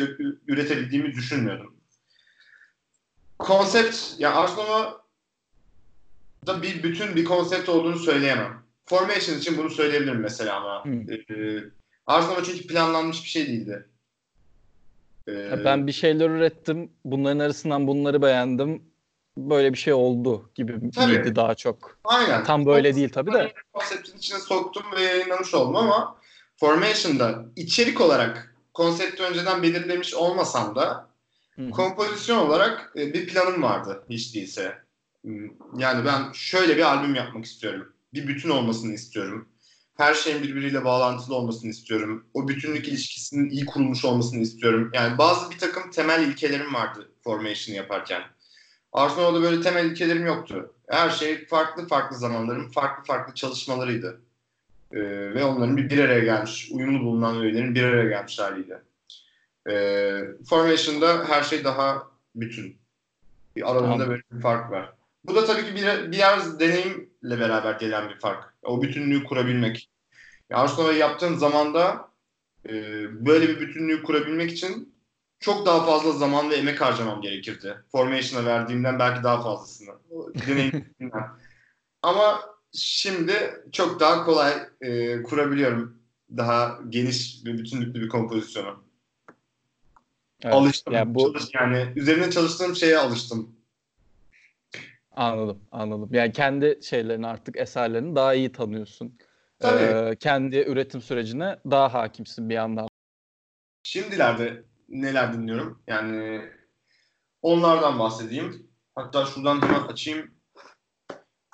üretebildiğimi 0.47 1.13
düşünmüyordum. 1.13 1.75
Konsept, 3.39 3.97
yani 4.19 4.35
Arsenal'a 4.35 5.01
da 6.47 6.61
bir 6.61 6.83
bütün 6.83 7.15
bir 7.15 7.25
konsept 7.25 7.69
olduğunu 7.69 7.99
söyleyemem. 7.99 8.65
Formation 8.85 9.37
için 9.37 9.57
bunu 9.57 9.69
söyleyebilirim 9.69 10.19
mesela 10.19 10.55
ama. 10.55 10.85
Hmm. 10.85 11.11
E, 11.11 11.63
Arsenal 12.07 12.43
çünkü 12.43 12.67
planlanmış 12.67 13.23
bir 13.23 13.29
şey 13.29 13.47
değildi. 13.47 13.85
Ee, 15.27 15.65
ben 15.65 15.87
bir 15.87 15.91
şeyler 15.91 16.29
ürettim. 16.29 16.91
Bunların 17.05 17.39
arasından 17.39 17.87
bunları 17.87 18.21
beğendim. 18.21 18.83
Böyle 19.37 19.73
bir 19.73 19.77
şey 19.77 19.93
oldu 19.93 20.51
gibi 20.55 20.91
tabii. 20.91 21.17
miydi 21.17 21.35
daha 21.35 21.55
çok. 21.55 21.99
Aynen. 22.03 22.43
Tam 22.43 22.65
böyle 22.65 22.95
değil 22.95 23.09
tabii 23.09 23.33
de. 23.33 23.53
Konseptin 23.73 24.17
içine 24.17 24.39
soktum 24.39 24.83
ve 24.95 25.01
yayınlamış 25.01 25.53
oldum 25.53 25.75
ama 25.75 26.17
Formation'da 26.59 27.45
içerik 27.55 28.01
olarak 28.01 28.55
konsepti 28.73 29.23
önceden 29.23 29.63
belirlemiş 29.63 30.13
olmasam 30.13 30.75
da 30.75 31.09
Hı-hı. 31.55 31.69
kompozisyon 31.71 32.37
olarak 32.37 32.93
e, 32.95 33.13
bir 33.13 33.27
planım 33.27 33.63
vardı 33.63 34.03
hiç 34.09 34.35
değilse. 34.35 34.77
Hmm, 35.21 35.49
yani 35.77 36.05
ben 36.05 36.31
şöyle 36.33 36.77
bir 36.77 36.81
albüm 36.81 37.15
yapmak 37.15 37.45
istiyorum. 37.45 37.93
Bir 38.13 38.27
bütün 38.27 38.49
olmasını 38.49 38.93
istiyorum. 38.93 39.49
Her 39.97 40.13
şeyin 40.13 40.43
birbiriyle 40.43 40.85
bağlantılı 40.85 41.35
olmasını 41.35 41.69
istiyorum. 41.69 42.25
O 42.33 42.47
bütünlük 42.47 42.87
ilişkisinin 42.87 43.49
iyi 43.49 43.65
kurulmuş 43.65 44.05
olmasını 44.05 44.41
istiyorum. 44.41 44.91
Yani 44.93 45.17
bazı 45.17 45.51
bir 45.51 45.57
takım 45.57 45.91
temel 45.91 46.27
ilkelerim 46.27 46.73
vardı 46.73 47.11
Formation'ı 47.23 47.77
yaparken. 47.77 48.21
Arsenal'da 48.93 49.41
böyle 49.41 49.61
temel 49.61 49.85
ilkelerim 49.85 50.25
yoktu. 50.25 50.73
Her 50.89 51.09
şey 51.09 51.47
farklı 51.47 51.87
farklı 51.87 52.17
zamanların 52.17 52.69
farklı 52.69 53.03
farklı 53.03 53.33
çalışmalarıydı. 53.33 54.21
E, 54.91 54.99
ve 55.33 55.43
onların 55.43 55.77
bir, 55.77 55.89
bir 55.89 55.99
araya 55.99 56.19
gelmiş, 56.19 56.69
uyumlu 56.71 57.05
bulunan 57.05 57.41
üyelerin 57.41 57.75
bir 57.75 57.83
araya 57.83 58.09
gelmiş 58.09 58.39
haliydi. 58.39 58.81
E, 59.69 59.73
Formation'da 60.49 61.25
her 61.29 61.43
şey 61.43 61.63
daha 61.63 62.07
bütün. 62.35 62.77
Bir 63.55 63.71
aralarında 63.71 63.93
tamam. 63.93 64.09
böyle 64.09 64.23
bir 64.31 64.41
fark 64.41 64.71
var. 64.71 64.93
Bu 65.23 65.35
da 65.35 65.45
tabii 65.45 65.65
ki 65.65 65.75
bir, 65.75 66.11
biraz 66.11 66.59
deneyimle 66.59 67.39
beraber 67.39 67.73
gelen 67.79 68.09
bir 68.09 68.19
fark. 68.19 68.53
O 68.63 68.81
bütünlüğü 68.81 69.23
kurabilmek. 69.23 69.89
Yani 70.49 70.61
Arsenal'ı 70.61 70.93
yaptığın 70.93 71.35
zamanda 71.35 72.09
e, 72.69 72.73
böyle 73.25 73.49
bir 73.49 73.59
bütünlüğü 73.59 74.03
kurabilmek 74.03 74.51
için 74.51 74.95
çok 75.39 75.65
daha 75.65 75.85
fazla 75.85 76.11
zaman 76.11 76.49
ve 76.49 76.55
emek 76.55 76.81
harcamam 76.81 77.21
gerekirdi. 77.21 77.77
Formation'a 77.91 78.45
verdiğimden 78.45 78.99
belki 78.99 79.23
daha 79.23 79.41
fazlasını. 79.41 79.95
Deneyimden. 80.47 80.85
Ama 82.01 82.41
şimdi 82.75 83.63
çok 83.71 83.99
daha 83.99 84.25
kolay 84.25 84.53
e, 84.81 85.23
kurabiliyorum. 85.23 86.05
daha 86.37 86.79
geniş 86.89 87.45
ve 87.45 87.53
bütünlüklü 87.53 88.01
bir 88.01 88.09
kompozisyonu. 88.09 88.83
Evet. 90.41 90.55
Alıştım. 90.55 90.93
Yani, 90.93 91.15
bu... 91.15 91.33
Çalış, 91.33 91.49
yani 91.53 91.93
üzerine 91.95 92.31
çalıştığım 92.31 92.75
şeye 92.75 92.97
alıştım. 92.97 93.55
Anladım, 95.11 95.59
anladım. 95.71 96.09
Yani 96.11 96.31
kendi 96.31 96.79
şeylerini 96.83 97.27
artık 97.27 97.57
eserlerini 97.57 98.15
daha 98.15 98.33
iyi 98.33 98.51
tanıyorsun. 98.51 99.17
Tabii. 99.59 99.83
Ee, 99.83 100.15
kendi 100.15 100.57
üretim 100.57 101.01
sürecine 101.01 101.59
daha 101.71 101.93
hakimsin 101.93 102.49
bir 102.49 102.53
yandan. 102.53 102.87
Şimdilerde 103.83 104.63
neler 104.89 105.33
dinliyorum? 105.33 105.81
Yani 105.87 106.41
onlardan 107.41 107.99
bahsedeyim. 107.99 108.67
Hatta 108.95 109.25
şuradan 109.25 109.61
hemen 109.61 109.81
açayım. 109.81 110.34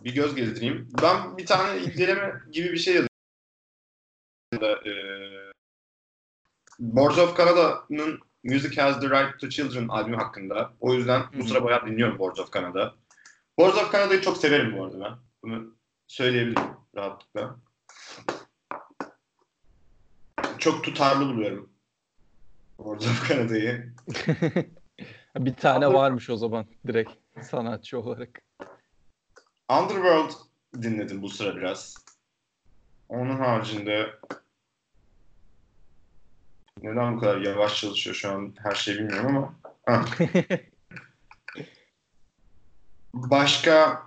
Bir 0.03 0.15
göz 0.15 0.35
gezdireyim. 0.35 0.89
Ben 1.01 1.37
bir 1.37 1.45
tane 1.45 1.81
inceleme 1.81 2.33
gibi 2.51 2.71
bir 2.71 2.77
şey 2.77 2.95
yazdım. 2.95 3.09
Ee, 4.53 5.51
Boards 6.79 7.17
of 7.17 7.37
Canada'nın 7.37 8.19
Music 8.43 8.81
Has 8.81 9.01
the 9.01 9.09
Right 9.09 9.39
to 9.39 9.49
Children 9.49 9.87
albümü 9.87 10.17
hakkında. 10.17 10.73
O 10.79 10.93
yüzden 10.93 11.23
bu 11.39 11.43
sıra 11.43 11.63
bayağı 11.63 11.85
dinliyorum 11.85 12.19
Boards 12.19 12.39
of 12.39 12.53
Canada. 12.53 12.95
Boards 13.57 13.77
of 13.77 13.91
Canada'yı 13.91 14.21
çok 14.21 14.37
severim 14.37 14.77
bu 14.77 14.85
arada 14.85 14.99
ben. 14.99 15.17
Bunu 15.43 15.75
söyleyebilirim 16.07 16.63
rahatlıkla. 16.95 17.55
Çok 20.57 20.83
tutarlı 20.83 21.35
buluyorum. 21.35 21.69
Boards 22.79 23.05
of 23.05 23.29
Canada'yı. 23.29 23.93
bir 25.37 25.53
tane 25.53 25.93
varmış 25.93 26.29
o 26.29 26.37
zaman 26.37 26.65
direkt 26.87 27.11
sanatçı 27.41 27.99
olarak. 27.99 28.41
Underworld 29.71 30.31
dinledim 30.81 31.21
bu 31.21 31.29
sıra 31.29 31.55
biraz. 31.55 32.05
Onun 33.09 33.37
haricinde 33.37 34.19
neden 36.81 37.15
bu 37.15 37.19
kadar 37.19 37.41
yavaş 37.41 37.81
çalışıyor 37.81 38.15
şu 38.15 38.31
an 38.31 38.55
her 38.63 38.75
şey 38.75 38.95
bilmiyorum 38.95 39.55
ama. 39.87 40.05
Başka 43.13 44.03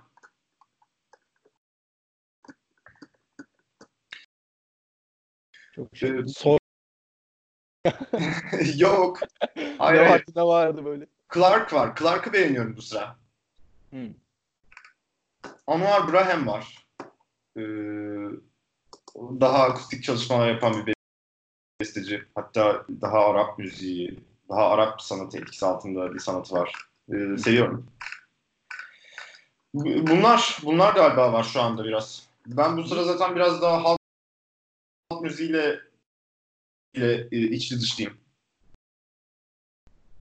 Çok 5.75 5.97
şey. 5.97 6.09
Ee, 6.09 6.27
Sor. 6.27 6.59
Yok. 8.75 9.19
Hayır, 9.77 10.23
ne 10.35 10.43
vardı 10.43 10.85
böyle? 10.85 11.07
Clark 11.33 11.73
var. 11.73 11.95
Clark'ı 11.95 12.33
beğeniyorum 12.33 12.77
bu 12.77 12.81
sıra. 12.81 13.17
Hmm. 13.89 14.24
Anwar 15.67 16.13
Braham 16.13 16.47
var. 16.47 16.87
Ee, 17.57 17.61
daha 19.15 19.63
akustik 19.63 20.03
çalışmalar 20.03 20.49
yapan 20.49 20.85
bir 20.85 20.95
besteci. 21.81 22.23
Hatta 22.35 22.85
daha 23.01 23.25
Arap 23.25 23.59
müziği, 23.59 24.19
daha 24.49 24.69
Arap 24.69 25.01
sanatı 25.01 25.37
etkisi 25.37 25.65
altında 25.65 26.13
bir 26.13 26.19
sanatı 26.19 26.55
var. 26.55 26.71
Ee, 27.09 27.37
seviyorum. 27.37 27.87
Bunlar 29.73 30.57
bunlar 30.63 30.93
galiba 30.93 31.33
var 31.33 31.43
şu 31.43 31.61
anda 31.61 31.85
biraz. 31.85 32.27
Ben 32.47 32.77
bu 32.77 32.83
sıra 32.83 33.03
zaten 33.03 33.35
biraz 33.35 33.61
daha 33.61 33.83
halk 33.83 33.99
müziğiyle 35.21 35.79
ile 36.93 37.27
e, 37.31 37.37
içli 37.37 37.81
dışlıyım. 37.81 38.17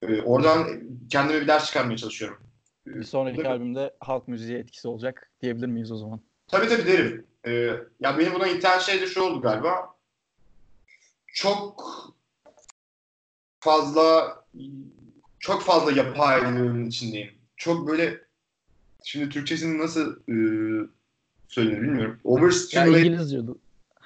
E, 0.03 0.23
oradan 0.23 0.81
kendime 1.11 1.41
bir 1.41 1.49
ders 1.49 1.67
çıkarmaya 1.67 1.97
çalışıyorum. 1.97 2.39
Bir 2.87 3.05
sonraki 3.05 3.37
Tabii. 3.37 3.49
albümde 3.49 3.95
halk 4.00 4.29
müziği 4.29 4.59
etkisi 4.59 4.88
olacak 4.88 5.31
diyebilir 5.43 5.67
miyiz 5.67 5.93
o 5.93 5.97
zaman? 5.97 6.21
Tabii 6.49 6.69
tabii 6.69 6.87
derim. 6.87 7.26
Ee, 7.47 7.53
ya 8.00 8.19
beni 8.19 8.35
buna 8.35 8.47
iten 8.47 8.79
şey 8.79 9.00
de 9.00 9.07
şu 9.07 9.23
oldu 9.23 9.41
galiba. 9.41 9.95
Çok 11.26 11.85
fazla 13.61 14.37
çok 15.38 15.62
fazla 15.62 15.93
yapaylığın 15.93 16.87
içindeyim. 16.87 17.31
Çok 17.57 17.88
böyle 17.88 18.21
şimdi 19.05 19.29
Türkçesini 19.29 19.79
nasıl 19.79 20.17
e, 20.17 20.37
söylenir 21.49 21.83
bilmiyorum. 21.83 22.21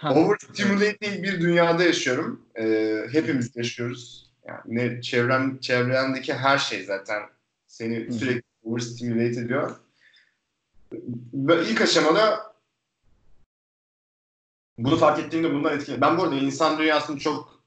Overstimulating 0.03 1.25
bir 1.25 1.41
dünyada 1.41 1.83
yaşıyorum. 1.83 2.43
Ee, 2.59 3.07
hepimiz 3.13 3.57
yaşıyoruz. 3.57 4.31
Yani 4.47 4.61
ne 4.67 5.03
çevren 5.03 5.59
çevrendeki 5.61 6.35
her 6.35 6.59
şey 6.59 6.85
zaten 6.85 7.23
seni 7.67 8.13
sürekli 8.13 8.48
overstimulate 8.69 9.41
ediyor. 9.41 9.77
Ve 11.33 11.69
ilk 11.69 11.81
aşamada 11.81 12.55
bunu 14.79 14.97
fark 14.97 15.19
ettiğimde 15.19 15.55
bundan 15.55 15.77
etkileniyorum. 15.77 16.03
Ben 16.03 16.19
bu 16.19 16.23
arada 16.23 16.35
insan 16.35 16.79
dünyasını 16.79 17.19
çok 17.19 17.63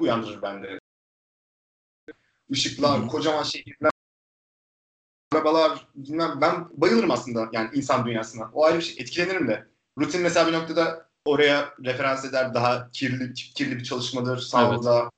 uyandırır 0.00 0.42
bende. 0.42 0.78
Işıklar, 2.48 3.00
hmm. 3.00 3.08
kocaman 3.08 3.42
şehirler, 3.42 3.90
arabalar, 5.34 5.88
bilmem, 5.94 6.38
ben 6.40 6.68
bayılırım 6.72 7.10
aslında 7.10 7.48
yani 7.52 7.70
insan 7.74 8.06
dünyasına. 8.06 8.50
O 8.52 8.64
ayrı 8.64 8.78
bir 8.78 8.82
şey. 8.82 9.02
Etkilenirim 9.02 9.48
de. 9.48 9.66
Rutin 9.98 10.22
mesela 10.22 10.46
bir 10.46 10.52
noktada 10.52 11.08
oraya 11.24 11.74
referans 11.84 12.24
eder. 12.24 12.54
Daha 12.54 12.90
kirli 12.90 13.34
kirli 13.34 13.76
bir 13.76 13.84
çalışmadır. 13.84 14.38
Sağlığa 14.38 15.10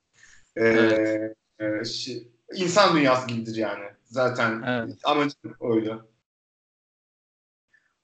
evet. 0.56 0.92
e, 0.92 1.34
evet. 1.58 1.86
E, 1.86 1.90
şey, 1.90 2.28
insan 2.54 2.96
dünyası 2.96 3.26
gibidir 3.26 3.56
yani. 3.56 3.84
Zaten 4.04 4.62
evet. 4.66 4.98
amacım 5.04 5.54
oydu. 5.60 6.08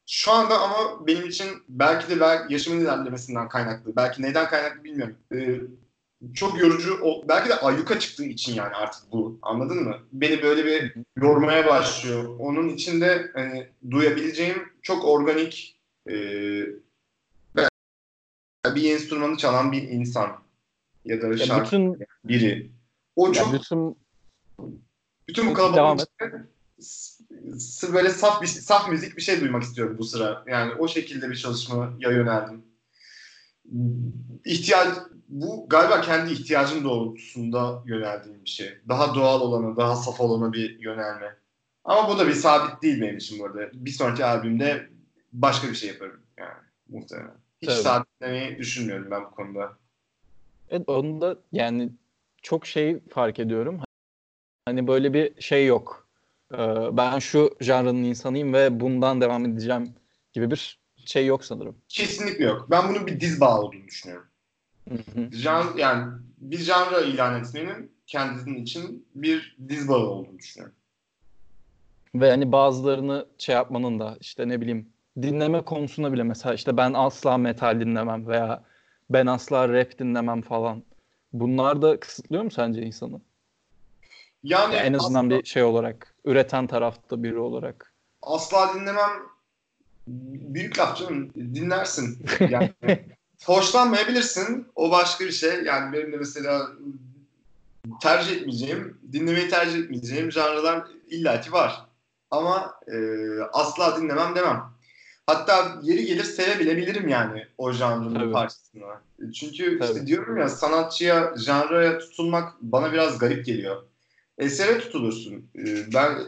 Şu 0.07 0.33
anda 0.33 0.59
ama 0.61 1.07
benim 1.07 1.27
için 1.27 1.49
belki 1.69 2.11
de 2.11 2.21
belki 2.21 2.53
yaşımın 2.53 2.81
ilerlemesinden 2.81 3.49
kaynaklı. 3.49 3.97
Belki 3.97 4.23
neden 4.23 4.49
kaynaklı 4.49 4.85
bilmiyorum. 4.85 5.17
Ee, 5.35 5.61
çok 6.35 6.61
yorucu, 6.61 7.01
belki 7.29 7.49
de 7.49 7.55
ayyuka 7.55 8.01
çıktığı 8.01 8.25
için 8.25 8.55
yani 8.55 8.75
artık 8.75 9.13
bu. 9.13 9.39
Anladın 9.43 9.85
mı? 9.85 9.99
Beni 10.13 10.43
böyle 10.43 10.67
bir 10.67 10.95
yormaya 11.17 11.67
başlıyor. 11.67 12.39
Onun 12.39 12.69
içinde 12.69 13.31
hani 13.35 13.69
duyabileceğim 13.91 14.73
çok 14.83 15.05
organik 15.05 15.81
e, 16.11 16.15
bir 18.67 18.95
enstrümanı 18.95 19.37
çalan 19.37 19.73
bir 19.73 19.83
insan 19.83 20.43
ya 21.05 21.23
da 21.23 21.27
ya 21.27 21.37
şarkı 21.37 21.65
bütün, 21.67 21.99
biri. 22.25 22.71
O 23.17 23.33
çok 23.33 23.53
bütün 23.53 23.97
bütün 25.29 25.51
bu 25.51 25.55
kalabalığın 25.55 25.95
içinde 25.97 26.47
böyle 27.93 28.11
saf 28.11 28.43
bir 28.43 28.47
saf 28.47 28.89
müzik 28.89 29.17
bir 29.17 29.23
şey 29.23 29.41
duymak 29.41 29.63
istiyorum 29.63 29.97
bu 29.99 30.05
sıra. 30.05 30.45
Yani 30.47 30.75
o 30.75 30.89
şekilde 30.89 31.31
bir 31.31 31.37
çalışmaya 31.37 32.11
yöneldim. 32.11 32.65
İhtiyaç 34.45 34.89
bu 35.29 35.67
galiba 35.69 36.01
kendi 36.01 36.33
ihtiyacım 36.33 36.85
doğrultusunda 36.85 37.83
yöneldiğim 37.87 38.45
bir 38.45 38.51
şey. 38.51 38.79
Daha 38.89 39.15
doğal 39.15 39.41
olanı, 39.41 39.77
daha 39.77 39.97
saf 39.97 40.21
olanı 40.21 40.53
bir 40.53 40.79
yönelme. 40.79 41.37
Ama 41.85 42.09
bu 42.09 42.19
da 42.19 42.29
bir 42.29 42.33
sabit 42.33 42.83
değil 42.83 43.01
benim 43.01 43.17
için 43.17 43.39
bu 43.39 43.47
arada. 43.47 43.71
Bir 43.73 43.91
sonraki 43.91 44.25
albümde 44.25 44.89
başka 45.33 45.69
bir 45.69 45.75
şey 45.75 45.89
yaparım 45.89 46.21
yani 46.39 46.59
muhtemelen. 46.89 47.35
Hiç 47.63 47.69
Tabii. 47.69 47.83
sabitlemeyi 47.83 48.59
düşünmüyorum 48.59 49.11
ben 49.11 49.25
bu 49.25 49.31
konuda. 49.31 49.73
Evet 50.71 50.89
onu 50.89 51.21
da 51.21 51.37
yani 51.53 51.91
çok 52.43 52.67
şey 52.67 53.01
fark 53.09 53.39
ediyorum. 53.39 53.81
Hani 54.65 54.87
böyle 54.87 55.15
bir 55.15 55.43
şey 55.43 55.67
yok. 55.67 56.09
Ee, 56.55 56.57
ben 56.93 57.19
şu 57.19 57.57
janrının 57.61 58.03
insanıyım 58.03 58.53
ve 58.53 58.81
bundan 58.81 59.21
devam 59.21 59.47
edeceğim 59.47 59.95
gibi 60.33 60.51
bir 60.51 60.81
şey 61.05 61.27
yok 61.27 61.45
sanırım. 61.45 61.77
Kesinlikle 61.89 62.45
yok. 62.45 62.67
Ben 62.71 62.89
bunun 62.89 63.07
bir 63.07 63.21
diz 63.21 63.41
bağı 63.41 63.61
olduğunu 63.61 63.85
düşünüyorum. 63.85 64.27
Jan, 65.31 65.65
yani 65.77 66.13
bir 66.39 66.59
janra 66.59 67.01
ilan 67.01 67.41
etmenin 67.41 67.93
kendisinin 68.07 68.63
için 68.63 69.07
bir 69.15 69.57
diz 69.69 69.89
bağı 69.89 70.07
olduğunu 70.07 70.39
düşünüyorum. 70.39 70.77
Ve 72.15 72.31
hani 72.31 72.53
bazılarını 72.53 73.27
şey 73.39 73.55
yapmanın 73.55 74.01
da 74.01 74.17
işte 74.21 74.49
ne 74.49 74.61
bileyim 74.61 74.89
dinleme 75.23 75.65
konusunda 75.65 76.13
bile 76.13 76.23
mesela 76.23 76.55
işte 76.55 76.77
ben 76.77 76.93
asla 76.93 77.39
metal 77.39 77.81
dinlemem 77.81 78.27
veya 78.27 78.65
ben 79.11 79.27
asla 79.27 79.69
rap 79.69 79.99
dinlemem 79.99 80.43
falan. 80.43 80.83
Bunlar 81.33 81.83
da 81.83 82.01
kısıtlıyor 82.01 82.43
mu 82.43 82.51
sence 82.51 82.83
insanı? 82.83 83.21
Yani, 84.45 84.75
yani 84.75 84.87
en 84.87 84.93
azından 84.93 85.27
asla, 85.27 85.39
bir 85.39 85.45
şey 85.45 85.63
olarak, 85.63 86.15
üreten 86.25 86.67
tarafta 86.67 87.23
biri 87.23 87.39
olarak. 87.39 87.93
Asla 88.23 88.75
dinlemem 88.75 89.11
büyük 90.07 90.79
laf 90.79 90.99
canım. 90.99 91.31
Dinlersin. 91.35 92.27
Yani 92.51 92.73
hoşlanmayabilirsin. 93.45 94.67
O 94.77 94.91
başka 94.91 95.25
bir 95.25 95.33
şey. 95.33 95.63
Yani 95.63 95.93
benim 95.93 96.13
de 96.13 96.17
mesela 96.17 96.69
tercih 98.01 98.37
etmeyeceğim, 98.37 98.99
dinlemeyi 99.13 99.49
tercih 99.49 99.79
etmeyeceğim 99.79 100.33
janrlar 100.33 100.85
illaki 101.11 101.53
var. 101.53 101.87
Ama 102.31 102.75
e, 102.87 102.97
asla 103.53 104.01
dinlemem 104.01 104.35
demem. 104.35 104.73
Hatta 105.27 105.79
yeri 105.83 106.07
gelir 106.07 106.25
sevebilebilirim 106.25 107.09
yani 107.09 107.47
o 107.59 107.73
janrın 107.73 108.15
Tabii. 108.15 108.33
parçasını. 108.33 108.83
Çünkü 109.35 109.79
Tabii. 109.79 109.93
işte 109.93 110.07
diyorum 110.07 110.37
ya 110.37 110.49
sanatçıya, 110.49 111.35
janraya 111.37 111.99
tutulmak 111.99 112.53
bana 112.61 112.93
biraz 112.93 113.19
garip 113.19 113.47
geliyor. 113.47 113.83
Esere 114.43 114.79
tutulursun. 114.79 115.51
Ee, 115.59 115.93
ben 115.95 116.19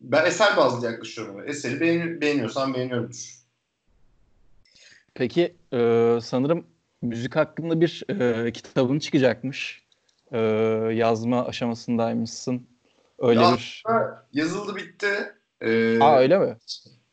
ben 0.00 0.24
eser 0.24 0.56
bazlı 0.56 0.86
yaklaşıyorum. 0.86 1.48
Eseri 1.48 1.80
beğeni, 1.80 2.20
beğeniyorsan 2.20 2.74
beğeniyordur. 2.74 3.34
Peki 5.14 5.54
e, 5.72 5.78
sanırım 6.22 6.66
müzik 7.02 7.36
hakkında 7.36 7.80
bir 7.80 8.04
e, 8.08 8.52
kitabın 8.52 8.98
çıkacakmış. 8.98 9.84
E, 10.32 10.38
yazma 10.92 11.46
aşamasındaymışsın. 11.46 12.66
Öyle 13.18 13.40
ya 13.40 13.56
bir... 13.56 13.82
Yazıldı 14.32 14.76
bitti. 14.76 15.34
Ee, 15.60 15.98
Aa 16.00 16.18
öyle 16.18 16.38
mi? 16.38 16.56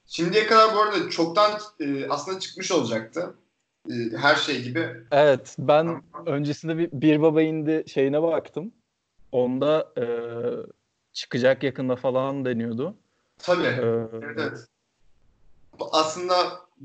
Şimdiye 0.06 0.48
kadar 0.48 0.75
bu 0.75 0.80
arada 0.80 1.10
çoktan 1.10 1.51
e, 1.80 2.08
aslında 2.10 2.39
çıkmış 2.39 2.72
olacaktı. 2.72 3.34
E, 3.89 3.94
her 4.18 4.36
şey 4.36 4.63
gibi. 4.63 4.88
Evet 5.12 5.56
ben 5.60 6.03
öncesinde 6.25 6.77
bir, 6.77 6.89
bir 6.91 7.22
baba 7.22 7.41
indi 7.41 7.84
şeyine 7.88 8.24
baktım. 8.24 8.72
Onda 9.32 9.92
e, 9.98 10.06
çıkacak 11.14 11.64
yakında 11.64 11.96
falan 11.96 12.46
deniyordu. 12.46 12.96
Tabii. 13.38 13.64
Ee, 13.64 14.08
evet. 14.24 14.68
Aslında 15.92 16.36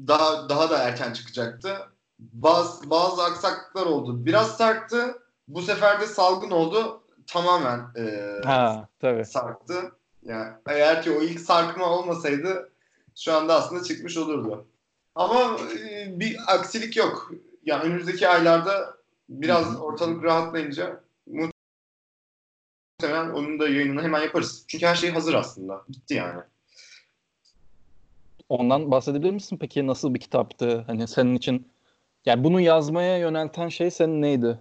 daha 0.09 0.49
daha 0.49 0.71
da 0.71 0.79
erken 0.79 1.13
çıkacaktı. 1.13 1.77
Bazı 2.19 2.91
bazı 2.91 3.23
aksaklıklar 3.23 3.87
oldu. 3.87 4.27
Biraz 4.27 4.57
sarktı. 4.57 5.23
Bu 5.49 5.63
sefer 5.63 6.01
de 6.01 6.07
salgın 6.07 6.51
oldu. 6.51 7.03
Tamamen 7.27 7.81
e, 7.97 8.35
ha, 8.45 8.89
tabii. 9.01 9.25
sarktı. 9.25 9.93
Yani 10.23 10.53
eğer 10.69 11.03
ki 11.03 11.11
o 11.11 11.23
ilk 11.23 11.41
sarkma 11.41 11.87
olmasaydı 11.87 12.71
şu 13.17 13.35
anda 13.35 13.55
aslında 13.55 13.85
çıkmış 13.85 14.17
olurdu. 14.17 14.67
Ama 15.15 15.59
e, 15.91 16.21
bir 16.21 16.37
aksilik 16.47 16.97
yok. 16.97 17.33
Yani 17.65 17.83
önümüzdeki 17.83 18.29
aylarda 18.29 18.97
biraz 19.29 19.81
ortalık 19.81 20.25
rahatlayınca 20.25 21.01
muhtemelen 23.03 23.31
onun 23.31 23.59
da 23.59 23.69
yayınını 23.69 24.03
hemen 24.03 24.23
yaparız. 24.23 24.65
Çünkü 24.69 24.87
her 24.87 24.95
şey 24.95 25.11
hazır 25.11 25.35
aslında. 25.35 25.83
Bitti 25.89 26.15
yani. 26.15 26.41
Ondan 28.49 28.91
bahsedebilir 28.91 29.31
misin 29.31 29.59
peki? 29.61 29.87
Nasıl 29.87 30.15
bir 30.15 30.21
kitaptı? 30.21 30.85
Hani 30.87 31.09
senin 31.09 31.35
için 31.35 31.69
yani 32.27 32.45
bunu 32.45 32.61
yazmaya 32.61 33.19
yönelten 33.19 33.69
şey 33.69 33.91
senin 33.91 34.23
neydi? 34.23 34.61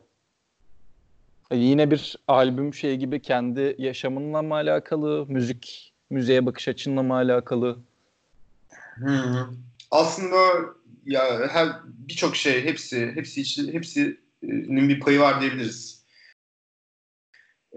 Yani 1.51 1.63
yine 1.63 1.92
bir 1.92 2.15
albüm 2.27 2.74
şey 2.74 2.98
gibi 2.98 3.22
kendi 3.22 3.75
yaşamınla 3.77 4.42
mı 4.42 4.54
alakalı? 4.54 5.25
Müzik, 5.27 5.94
müziğe 6.10 6.46
bakış 6.46 6.68
açınla 6.68 7.04
mı 7.04 7.13
alakalı? 7.13 7.77
Hmm. 8.96 9.46
Aslında 9.92 10.38
ya 11.06 11.48
her 11.48 11.70
birçok 11.86 12.36
şey 12.36 12.63
hepsi 12.63 13.12
hepsi 13.15 13.74
hepsinin 13.74 14.89
bir 14.89 15.00
payı 15.00 15.20
var 15.20 15.42
diyebiliriz. 15.42 16.04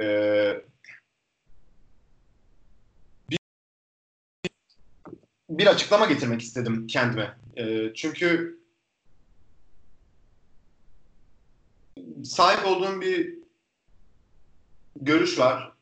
Ee, 0.00 0.62
bir, 3.30 3.38
bir 5.50 5.66
açıklama 5.66 6.06
getirmek 6.06 6.40
istedim 6.40 6.86
kendime. 6.86 7.38
Ee, 7.56 7.92
çünkü 7.94 8.58
sahip 12.24 12.66
olduğum 12.66 13.00
bir 13.00 13.34
görüş 14.96 15.38
var. 15.38 15.72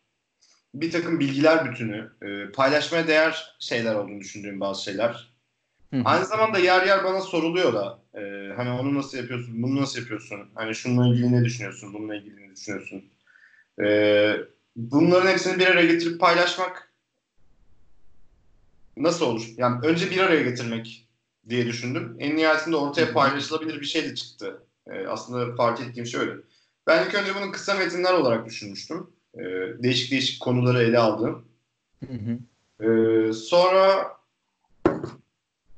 Bir 0.75 0.90
takım 0.90 1.20
bilgiler 1.20 1.70
bütünü, 1.70 2.11
e, 2.23 2.52
paylaşmaya 2.52 3.08
değer 3.08 3.56
şeyler 3.58 3.94
olduğunu 3.94 4.20
düşündüğüm 4.20 4.61
bazı 4.61 4.82
şeyler. 4.82 5.37
Hı. 5.94 6.02
Aynı 6.04 6.26
zamanda 6.26 6.58
yer 6.58 6.87
yer 6.87 7.04
bana 7.04 7.20
soruluyor 7.20 7.73
da 7.75 7.99
e, 8.14 8.52
hani 8.56 8.70
onu 8.70 8.94
nasıl 8.94 9.18
yapıyorsun, 9.18 9.62
bunu 9.62 9.80
nasıl 9.80 10.00
yapıyorsun, 10.00 10.40
hani 10.54 10.75
şununla 10.75 11.08
ilgili 11.08 11.32
ne 11.32 11.44
düşünüyorsun, 11.44 11.94
bununla 11.94 12.16
ilgili 12.16 12.49
ne 12.49 12.56
düşünüyorsun. 12.56 13.04
E, 13.85 14.37
bunların 14.76 15.30
hepsini 15.30 15.59
bir 15.59 15.66
araya 15.66 15.87
getirip 15.87 16.21
paylaşmak 16.21 16.92
nasıl 18.97 19.26
olur? 19.26 19.49
Yani 19.56 19.87
önce 19.87 20.11
bir 20.11 20.18
araya 20.18 20.42
getirmek 20.42 21.09
diye 21.49 21.66
düşündüm. 21.66 22.16
En 22.18 22.37
nihayetinde 22.37 22.76
ortaya 22.76 23.12
paylaşılabilir 23.12 23.80
bir 23.80 23.87
şey 23.87 24.04
de 24.04 24.14
çıktı. 24.14 24.62
E, 24.87 25.06
aslında 25.06 25.56
fark 25.56 25.80
ettiğim 25.80 26.06
şey 26.06 26.21
öyle. 26.21 26.33
Ben 26.87 27.06
ilk 27.06 27.14
önce 27.14 27.35
bunu 27.35 27.52
kısa 27.52 27.75
metinler 27.75 28.12
olarak 28.12 28.47
düşünmüştüm. 28.47 29.06
E, 29.35 29.42
değişik 29.83 30.11
değişik 30.11 30.42
konuları 30.42 30.83
ele 30.83 30.99
aldım. 30.99 31.45
Hı 32.06 32.12
hı. 32.12 32.39
E, 32.84 33.32
sonra 33.32 34.17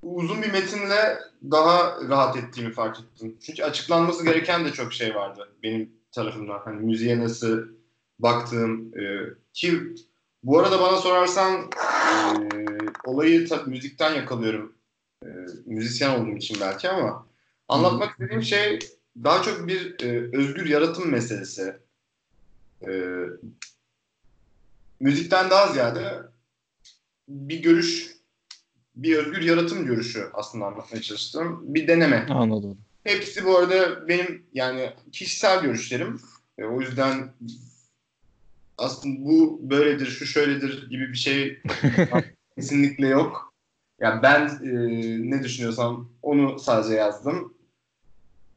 uzun 0.03 0.43
bir 0.43 0.53
metinle 0.53 1.19
daha 1.51 1.97
rahat 2.09 2.37
ettiğimi 2.37 2.73
fark 2.73 3.01
ettim. 3.01 3.37
Çünkü 3.47 3.65
açıklanması 3.65 4.25
gereken 4.25 4.65
de 4.65 4.73
çok 4.73 4.93
şey 4.93 5.15
vardı 5.15 5.49
benim 5.63 5.93
tarafımdan. 6.13 6.61
Hani 6.65 6.81
müziğe 6.81 7.19
nasıl 7.19 7.78
baktığım 8.19 8.99
e, 8.99 9.05
ki 9.53 9.95
bu 10.43 10.59
arada 10.59 10.81
bana 10.81 10.97
sorarsan 10.97 11.71
e, 12.55 12.67
olayı 13.05 13.49
tabii 13.49 13.71
müzikten 13.71 14.15
yakalıyorum. 14.15 14.75
E, 15.25 15.29
müzisyen 15.67 16.21
olduğum 16.21 16.37
için 16.37 16.57
belki 16.61 16.89
ama 16.89 17.27
anlatmak 17.69 18.11
istediğim 18.11 18.43
şey 18.43 18.79
daha 19.25 19.43
çok 19.43 19.69
bir 19.69 20.05
e, 20.05 20.37
özgür 20.37 20.67
yaratım 20.67 21.11
meselesi. 21.11 21.77
E, 22.89 22.93
müzikten 25.01 25.51
daha 25.51 25.73
ziyade 25.73 26.23
bir 27.29 27.63
görüş, 27.63 28.11
bir 28.97 29.17
özgür 29.17 29.43
yaratım 29.43 29.87
görüşü 29.87 30.31
aslında 30.33 30.67
anlatmaya 30.67 31.03
çalıştım. 31.03 31.61
Bir 31.63 31.89
deneme. 31.89 32.27
Anladım. 32.31 32.79
Hepsi 33.05 33.45
bu 33.45 33.59
arada 33.59 34.09
benim 34.09 34.47
yani 34.53 34.93
kişisel 35.13 35.63
görüşlerim. 35.63 36.21
E, 36.59 36.65
o 36.65 36.81
yüzden 36.81 37.33
aslında 38.79 39.25
bu 39.25 39.61
böyledir, 39.63 40.07
şu 40.07 40.27
şöyledir 40.27 40.91
gibi 40.91 41.13
bir 41.13 41.19
şey 41.19 41.63
kesinlikle 42.55 43.09
yok. 43.09 43.55
Yani 44.01 44.23
ben 44.23 44.47
e, 44.47 44.71
ne 45.31 45.43
düşünüyorsam 45.43 46.13
onu 46.23 46.59
sadece 46.59 46.95
yazdım. 46.95 47.55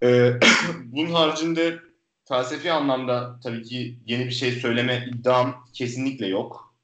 E, 0.04 0.34
bunun 0.84 1.12
haricinde 1.12 1.80
felsefi 2.28 2.72
anlamda 2.72 3.40
tabii 3.44 3.64
ki 3.64 4.00
yeni 4.06 4.26
bir 4.26 4.32
şey 4.32 4.52
söyleme 4.52 5.10
iddiam 5.14 5.66
kesinlikle 5.74 6.28
yok. 6.28 6.76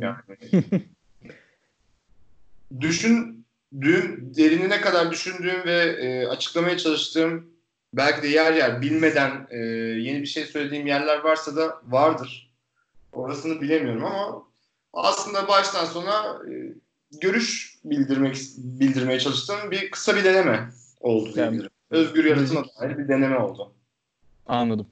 Yani 0.00 0.16
düşündüğüm, 2.80 4.34
derinine 4.36 4.80
kadar 4.80 5.10
düşündüğüm 5.10 5.64
ve 5.64 5.78
e, 5.78 6.26
açıklamaya 6.26 6.78
çalıştığım 6.78 7.50
belki 7.92 8.22
de 8.22 8.28
yer 8.28 8.52
yer 8.52 8.82
bilmeden 8.82 9.46
e, 9.50 9.58
yeni 10.00 10.22
bir 10.22 10.26
şey 10.26 10.44
söylediğim 10.44 10.86
yerler 10.86 11.18
varsa 11.18 11.56
da 11.56 11.82
vardır. 11.86 12.53
Orasını 13.14 13.60
bilemiyorum 13.60 14.04
ama 14.04 14.42
aslında 14.92 15.48
baştan 15.48 15.84
sona 15.84 16.40
e, 16.50 16.74
görüş 17.20 17.78
bildirmek 17.84 18.36
bildirmeye 18.58 19.20
çalıştığım 19.20 19.70
bir 19.70 19.90
kısa 19.90 20.16
bir 20.16 20.24
deneme 20.24 20.70
oldu 21.00 21.34
diyebilirim. 21.34 21.70
Özgür 21.90 22.24
yaratıma 22.24 22.64
dair 22.80 22.98
bir 22.98 23.08
deneme 23.08 23.38
oldu. 23.38 23.74
Anladım. 24.46 24.86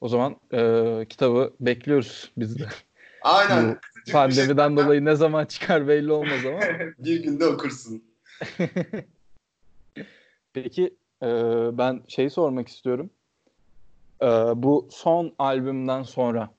O 0.00 0.08
zaman 0.08 0.36
e, 0.52 1.06
kitabı 1.08 1.52
bekliyoruz 1.60 2.32
biz 2.36 2.58
de. 2.58 2.68
Aynen. 3.22 3.78
Bu 4.06 4.12
pandemiden 4.12 4.68
şey 4.68 4.76
dolayı 4.76 5.04
ne 5.04 5.16
zaman 5.16 5.44
çıkar 5.44 5.88
belli 5.88 6.12
olmaz 6.12 6.46
ama. 6.46 6.60
bir 6.98 7.22
günde 7.22 7.46
okursun. 7.46 8.04
Peki 10.52 10.96
e, 11.22 11.28
ben 11.78 12.02
şeyi 12.08 12.30
sormak 12.30 12.68
istiyorum. 12.68 13.10
E, 14.22 14.26
bu 14.56 14.88
son 14.90 15.34
albümden 15.38 16.02
sonra 16.02 16.50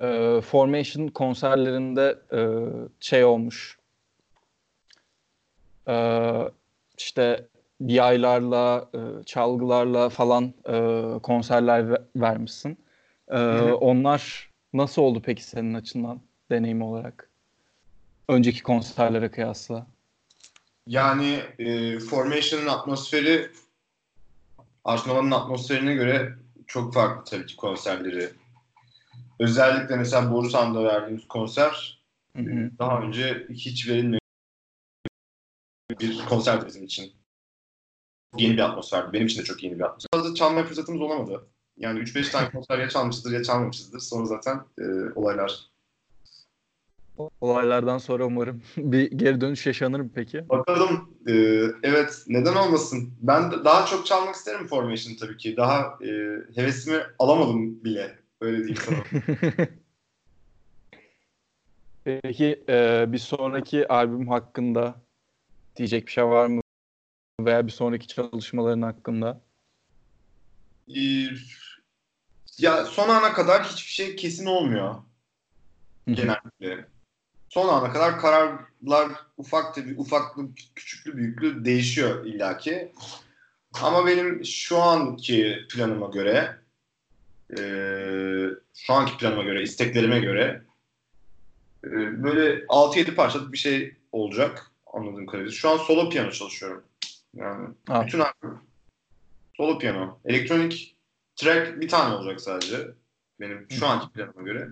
E, 0.00 0.40
Formation 0.40 1.08
konserlerinde 1.08 2.18
e, 2.32 2.40
şey 3.00 3.24
olmuş. 3.24 3.78
E, 5.88 5.96
işte 6.98 7.46
yaylarla, 7.80 8.90
e, 8.94 9.24
çalgılarla 9.24 10.08
falan 10.08 10.54
e, 10.68 11.04
konserler 11.22 12.00
vermişsin. 12.16 12.78
E, 13.28 13.38
onlar 13.72 14.50
nasıl 14.72 15.02
oldu 15.02 15.22
peki 15.24 15.44
senin 15.44 15.74
açından 15.74 16.20
deneyim 16.50 16.82
olarak? 16.82 17.30
Önceki 18.28 18.62
konserlere 18.62 19.30
kıyasla. 19.30 19.86
Yani 20.86 21.40
e, 21.58 21.98
Formation'ın 21.98 22.66
atmosferi 22.66 23.50
Arsenal'ın 24.84 25.30
atmosferine 25.30 25.94
göre 25.94 26.34
çok 26.66 26.94
farklı 26.94 27.24
tabii 27.24 27.46
ki 27.46 27.56
konserleri. 27.56 28.30
Özellikle 29.38 29.96
mesela 29.96 30.32
Borusan'da 30.32 30.84
verdiğimiz 30.84 31.28
konser 31.28 32.02
hı 32.36 32.42
hı. 32.42 32.70
daha 32.78 33.00
önce 33.00 33.46
hiç 33.50 33.88
verilmemiş 33.88 34.20
bir 36.00 36.24
konser 36.28 36.66
bizim 36.66 36.84
için 36.84 37.12
yeni 38.36 38.56
bir 38.56 38.62
atmosferdi. 38.62 39.12
Benim 39.12 39.26
için 39.26 39.40
de 39.40 39.44
çok 39.44 39.62
yeni 39.62 39.74
bir 39.74 39.84
atmosfer. 39.84 40.08
Fazla 40.14 40.34
çalmaya 40.34 40.64
fırsatımız 40.64 41.00
olamadı. 41.00 41.46
Yani 41.76 41.98
3-5 41.98 42.30
tane 42.30 42.50
konser 42.50 42.78
ya 42.78 42.88
çalmışızdır 42.88 43.32
ya 43.32 43.42
çalmamışızdır. 43.42 44.00
Sonra 44.00 44.26
zaten 44.26 44.60
e, 44.78 44.84
olaylar. 45.14 45.60
Olaylardan 47.40 47.98
sonra 47.98 48.26
umarım 48.26 48.62
bir 48.76 49.10
geri 49.10 49.40
dönüş 49.40 49.66
yaşanır 49.66 50.00
mı 50.00 50.10
peki? 50.14 50.48
Bakalım. 50.48 51.18
E, 51.28 51.32
evet 51.82 52.24
neden 52.26 52.54
olmasın. 52.54 53.14
Ben 53.20 53.64
daha 53.64 53.86
çok 53.86 54.06
çalmak 54.06 54.34
isterim 54.34 54.66
Formation 54.66 55.16
tabii 55.20 55.36
ki. 55.36 55.56
Daha 55.56 55.80
e, 55.80 56.08
hevesimi 56.54 57.02
alamadım 57.18 57.84
bile. 57.84 58.18
Öyle 58.40 58.58
diyeyim 58.58 58.76
sana. 58.76 59.04
Peki 62.04 62.64
e, 62.68 63.04
bir 63.08 63.18
sonraki 63.18 63.88
albüm 63.88 64.28
hakkında 64.28 64.94
diyecek 65.76 66.06
bir 66.06 66.12
şey 66.12 66.24
var 66.24 66.46
mı? 66.46 66.60
veya 67.40 67.66
bir 67.66 67.72
sonraki 67.72 68.06
çalışmaların 68.06 68.82
hakkında? 68.82 69.40
Ee, 70.96 71.28
ya 72.58 72.84
son 72.84 73.08
ana 73.08 73.32
kadar 73.32 73.64
hiçbir 73.64 73.90
şey 73.90 74.16
kesin 74.16 74.46
olmuyor. 74.46 74.94
Genellikle. 76.06 76.88
Son 77.48 77.68
ana 77.68 77.92
kadar 77.92 78.20
kararlar 78.20 79.12
ufak 79.36 79.74
tabi 79.74 79.94
ufaklı, 79.96 80.54
küçüklü, 80.54 81.16
büyüklü 81.16 81.64
değişiyor 81.64 82.26
illaki. 82.26 82.92
Ama 83.82 84.06
benim 84.06 84.44
şu 84.44 84.82
anki 84.82 85.66
planıma 85.70 86.06
göre 86.06 86.56
e, 87.50 87.60
şu 88.74 88.92
anki 88.92 89.16
planıma 89.16 89.42
göre, 89.42 89.62
isteklerime 89.62 90.18
göre 90.18 90.62
e, 91.84 91.90
böyle 92.22 92.64
6-7 92.64 93.14
parçalık 93.14 93.52
bir 93.52 93.58
şey 93.58 93.96
olacak 94.12 94.70
anladığım 94.86 95.26
kadarıyla. 95.26 95.52
Şu 95.52 95.70
an 95.70 95.76
solo 95.76 96.10
piyano 96.10 96.30
çalışıyorum. 96.30 96.84
Yani 97.34 97.68
ha. 97.88 98.06
bütün 98.06 98.20
albüm 98.20 98.58
solo 99.56 99.78
piyano. 99.78 100.18
Elektronik 100.24 100.96
track 101.36 101.80
bir 101.80 101.88
tane 101.88 102.14
olacak 102.14 102.40
sadece. 102.40 102.88
Benim 103.40 103.66
şu 103.70 103.86
anki 103.86 104.12
planıma 104.12 104.42
göre. 104.42 104.68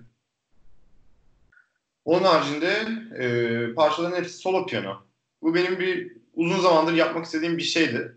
Onun 2.05 2.25
haricinde 2.25 2.87
e, 3.19 3.75
parçaların 3.75 4.17
hepsi 4.17 4.37
solo 4.37 4.67
piyano. 4.67 5.03
Bu 5.43 5.55
benim 5.55 5.81
bir 5.81 6.17
uzun 6.35 6.61
zamandır 6.61 6.93
yapmak 6.93 7.25
istediğim 7.25 7.57
bir 7.57 7.63
şeydi. 7.63 8.17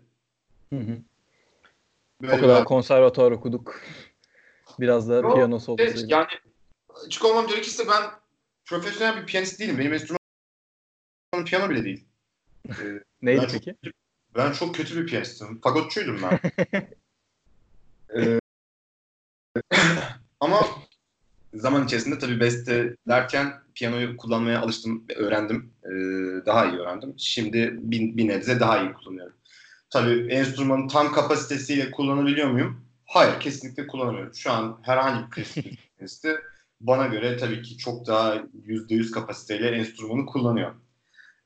Hı 0.72 0.78
hı. 0.78 0.98
Böyle 2.22 2.32
o 2.34 2.40
kadar 2.40 2.58
ben... 2.58 2.64
konservatuvar 2.64 3.32
okuduk. 3.32 3.80
Biraz 4.80 5.08
da 5.08 5.14
Yo, 5.14 5.34
piyano 5.34 5.58
solosuydu. 5.58 5.90
Evet, 5.90 6.04
yani 6.08 6.26
açık 7.06 7.24
olmam 7.24 7.46
gerekirse 7.46 7.88
ben 7.88 8.10
profesyonel 8.64 9.20
bir 9.20 9.26
piyanist 9.26 9.60
değilim. 9.60 9.78
Benim 9.78 9.92
enstrümanım 9.92 10.18
piyano 11.46 11.70
bile 11.70 11.84
değil. 11.84 12.04
Ee, 12.68 13.02
Neydi 13.22 13.42
ben 13.42 13.48
peki? 13.52 13.76
Çok, 13.84 13.94
ben 14.36 14.52
çok 14.52 14.74
kötü 14.74 14.96
bir 14.96 15.06
piyanistim. 15.06 15.60
Fagotçuydum 15.60 16.20
ben. 16.22 16.40
ee, 18.16 18.38
ama 20.40 20.60
zaman 21.54 21.84
içerisinde 21.84 22.18
tabii 22.18 22.40
bestelerken 22.40 23.52
piyanoyu 23.74 24.16
kullanmaya 24.16 24.60
alıştım, 24.60 25.04
öğrendim. 25.16 25.72
Ee, 25.84 25.88
daha 26.46 26.66
iyi 26.66 26.78
öğrendim. 26.78 27.14
Şimdi 27.18 27.78
bir, 27.82 28.16
bir 28.16 28.28
nebze 28.28 28.60
daha 28.60 28.82
iyi 28.82 28.92
kullanıyorum. 28.92 29.36
Tabii 29.90 30.28
enstrümanın 30.32 30.88
tam 30.88 31.12
kapasitesiyle 31.12 31.90
kullanabiliyor 31.90 32.50
muyum? 32.50 32.87
Hayır, 33.08 33.40
kesinlikle 33.40 33.86
kullanamıyorum. 33.86 34.34
Şu 34.34 34.52
an 34.52 34.78
herhangi 34.82 35.24
bir 35.36 35.44
klasik 35.98 36.36
bana 36.80 37.06
göre 37.06 37.36
tabii 37.36 37.62
ki 37.62 37.78
çok 37.78 38.06
daha 38.06 38.36
%100 38.66 39.10
kapasiteyle 39.10 39.68
enstrümanı 39.68 40.26
kullanıyor. 40.26 40.74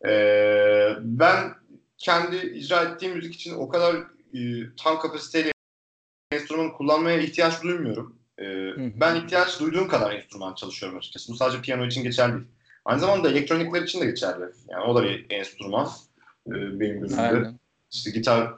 Ee, 0.07 0.97
ben 1.01 1.55
kendi 1.99 2.37
icra 2.37 2.83
ettiğim 2.83 3.15
müzik 3.15 3.35
için 3.35 3.55
o 3.55 3.69
kadar 3.69 3.95
e, 4.35 4.41
tam 4.77 4.99
kapasiteyle 4.99 5.53
enstrümanı 6.33 6.73
kullanmaya 6.73 7.19
ihtiyaç 7.19 7.63
duymuyorum. 7.63 8.19
Ee, 8.39 8.71
ben 9.01 9.17
ihtiyaç 9.17 9.61
duyduğum 9.61 9.89
kadar 9.89 10.13
enstrüman 10.13 10.55
çalışıyorum 10.55 10.99
açıkçası. 10.99 11.33
Bu 11.33 11.37
sadece 11.37 11.63
piyano 11.63 11.87
için 11.87 12.03
geçerli 12.03 12.33
değil. 12.33 12.47
Aynı 12.85 13.01
zamanda 13.01 13.31
elektronikler 13.31 13.83
için 13.83 14.01
de 14.01 14.07
geçerli. 14.07 14.45
Yani 14.69 14.85
o 14.85 14.95
da 14.95 15.05
bir 15.05 15.27
enstrüman 15.31 15.89
e, 16.47 16.53
benim 16.81 17.01
gözümde. 17.01 17.51
İşte 17.91 18.11
gitar 18.11 18.55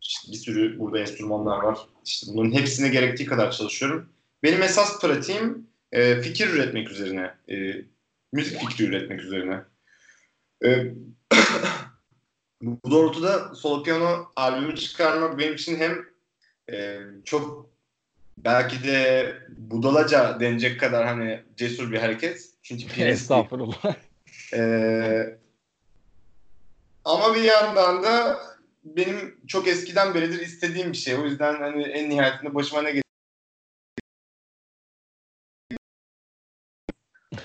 işte 0.00 0.32
bir 0.32 0.36
sürü 0.36 0.78
burada 0.78 0.98
enstrümanlar 0.98 1.62
var. 1.62 1.78
İşte 2.04 2.26
bunların 2.32 2.58
hepsine 2.58 2.88
gerektiği 2.88 3.26
kadar 3.26 3.50
çalışıyorum. 3.50 4.08
Benim 4.42 4.62
esas 4.62 5.00
pratiğim 5.00 5.66
e, 5.92 6.20
fikir 6.20 6.48
üretmek 6.48 6.90
üzerine. 6.90 7.34
E, 7.50 7.84
müzik 8.32 8.60
fikri 8.60 8.84
üretmek 8.84 9.20
üzerine. 9.20 9.60
E, 10.64 10.94
bu 12.62 12.90
doğrultuda 12.90 13.54
solo 13.54 13.82
piyano 13.82 14.32
albümü 14.36 14.76
çıkarmak 14.76 15.38
benim 15.38 15.54
için 15.54 15.76
hem 15.76 16.04
e, 16.72 16.98
çok 17.24 17.70
belki 18.44 18.84
de 18.84 19.34
budalaca 19.48 20.40
denecek 20.40 20.80
kadar 20.80 21.06
hani 21.06 21.42
cesur 21.56 21.92
bir 21.92 21.98
hareket. 21.98 22.46
Çünkü 22.62 22.88
piyanist 22.94 23.22
Estağfurullah. 23.22 23.94
Ee, 24.54 25.38
ama 27.04 27.34
bir 27.34 27.42
yandan 27.42 28.02
da 28.02 28.40
benim 28.84 29.40
çok 29.46 29.68
eskiden 29.68 30.14
beridir 30.14 30.40
istediğim 30.40 30.92
bir 30.92 30.96
şey. 30.96 31.14
O 31.14 31.24
yüzden 31.24 31.54
hani 31.54 31.82
en 31.82 32.10
nihayetinde 32.10 32.54
başıma 32.54 32.82
ne 32.82 32.90
gelir? 32.90 33.04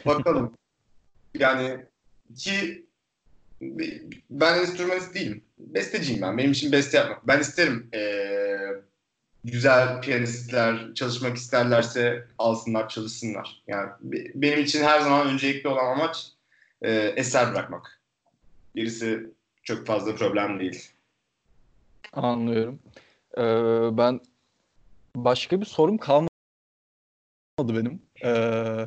Bakalım. 0.06 0.54
Yani 1.34 1.86
ki 2.36 2.86
ben 4.30 4.60
enstrümanist 4.60 5.16
değilim. 5.16 5.44
Besteciyim 5.58 6.22
ben. 6.22 6.38
Benim 6.38 6.52
için 6.52 6.72
beste 6.72 6.98
yapmak. 6.98 7.28
Ben 7.28 7.40
isterim 7.40 7.90
ee, 7.94 8.56
güzel 9.44 10.02
piyanistler 10.02 10.94
çalışmak 10.96 11.38
isterlerse 11.38 12.28
alsınlar, 12.38 12.90
çalışsınlar. 12.90 13.64
Yani 13.68 13.90
benim 14.36 14.60
için 14.60 14.84
her 14.84 15.00
zaman 15.00 15.28
öncelikli 15.28 15.68
olan 15.68 15.86
amaç 15.86 16.28
e, 16.82 16.92
eser 16.92 17.52
bırakmak. 17.52 18.02
Gerisi 18.76 19.30
çok 19.64 19.86
fazla 19.88 20.16
problem 20.16 20.60
değil. 20.60 20.95
Anlıyorum. 22.16 22.80
Ee, 23.38 23.98
ben 23.98 24.20
başka 25.16 25.62
bir 25.62 25.66
sorum 25.66 25.98
kalmadı 25.98 26.30
benim. 27.60 28.02
Ee, 28.24 28.86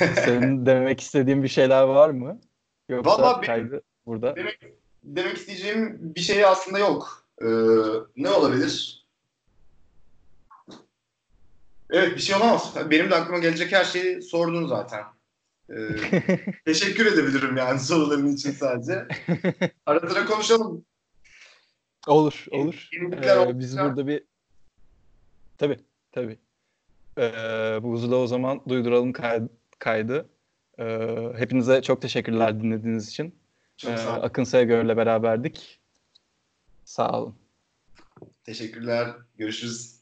senin 0.14 0.66
demek 0.66 1.00
istediğin 1.00 1.42
bir 1.42 1.48
şeyler 1.48 1.82
var 1.82 2.10
mı? 2.10 2.40
Yoksa 2.88 3.22
Vallahi 3.22 3.46
kaydı 3.46 3.82
burada. 4.06 4.36
Demek, 4.36 4.60
demek 5.04 5.36
isteyeceğim 5.36 5.98
bir 6.00 6.20
şey 6.20 6.44
aslında 6.44 6.78
yok. 6.78 7.28
Ee, 7.42 7.46
ne 8.16 8.30
olabilir? 8.30 9.04
Evet 11.90 12.16
bir 12.16 12.20
şey 12.20 12.36
olmaz. 12.36 12.74
Benim 12.90 13.10
de 13.10 13.14
aklıma 13.14 13.38
gelecek 13.38 13.72
her 13.72 13.84
şeyi 13.84 14.22
sordun 14.22 14.66
zaten. 14.66 15.04
Ee, 15.70 15.74
teşekkür 16.64 17.06
edebilirim 17.06 17.56
yani 17.56 17.80
soruların 17.80 18.34
için 18.34 18.50
sadece. 18.50 19.08
Ara 19.86 20.08
sıra 20.10 20.26
konuşalım. 20.26 20.84
Olur, 22.06 22.46
olur. 22.50 22.88
Ee, 22.92 23.58
biz 23.58 23.78
burada 23.78 24.06
bir 24.06 24.24
tabi 25.58 25.76
tabi. 26.12 26.38
Ee, 27.18 27.78
bu 27.82 28.10
da 28.10 28.16
o 28.16 28.26
zaman 28.26 28.60
duyduralım 28.68 29.12
kaydı. 29.12 29.48
kaydı. 29.78 30.28
Ee, 30.78 31.32
hepinize 31.36 31.82
çok 31.82 32.02
teşekkürler 32.02 32.60
dinlediğiniz 32.60 33.08
için. 33.08 33.34
Çok 33.76 33.90
ee, 33.90 33.96
sağ 33.96 34.12
olun. 34.12 34.22
Akın 34.22 34.44
beraberdik. 34.96 35.80
Sağ 36.84 37.20
olun. 37.20 37.34
Teşekkürler. 38.44 39.16
Görüşürüz. 39.36 39.97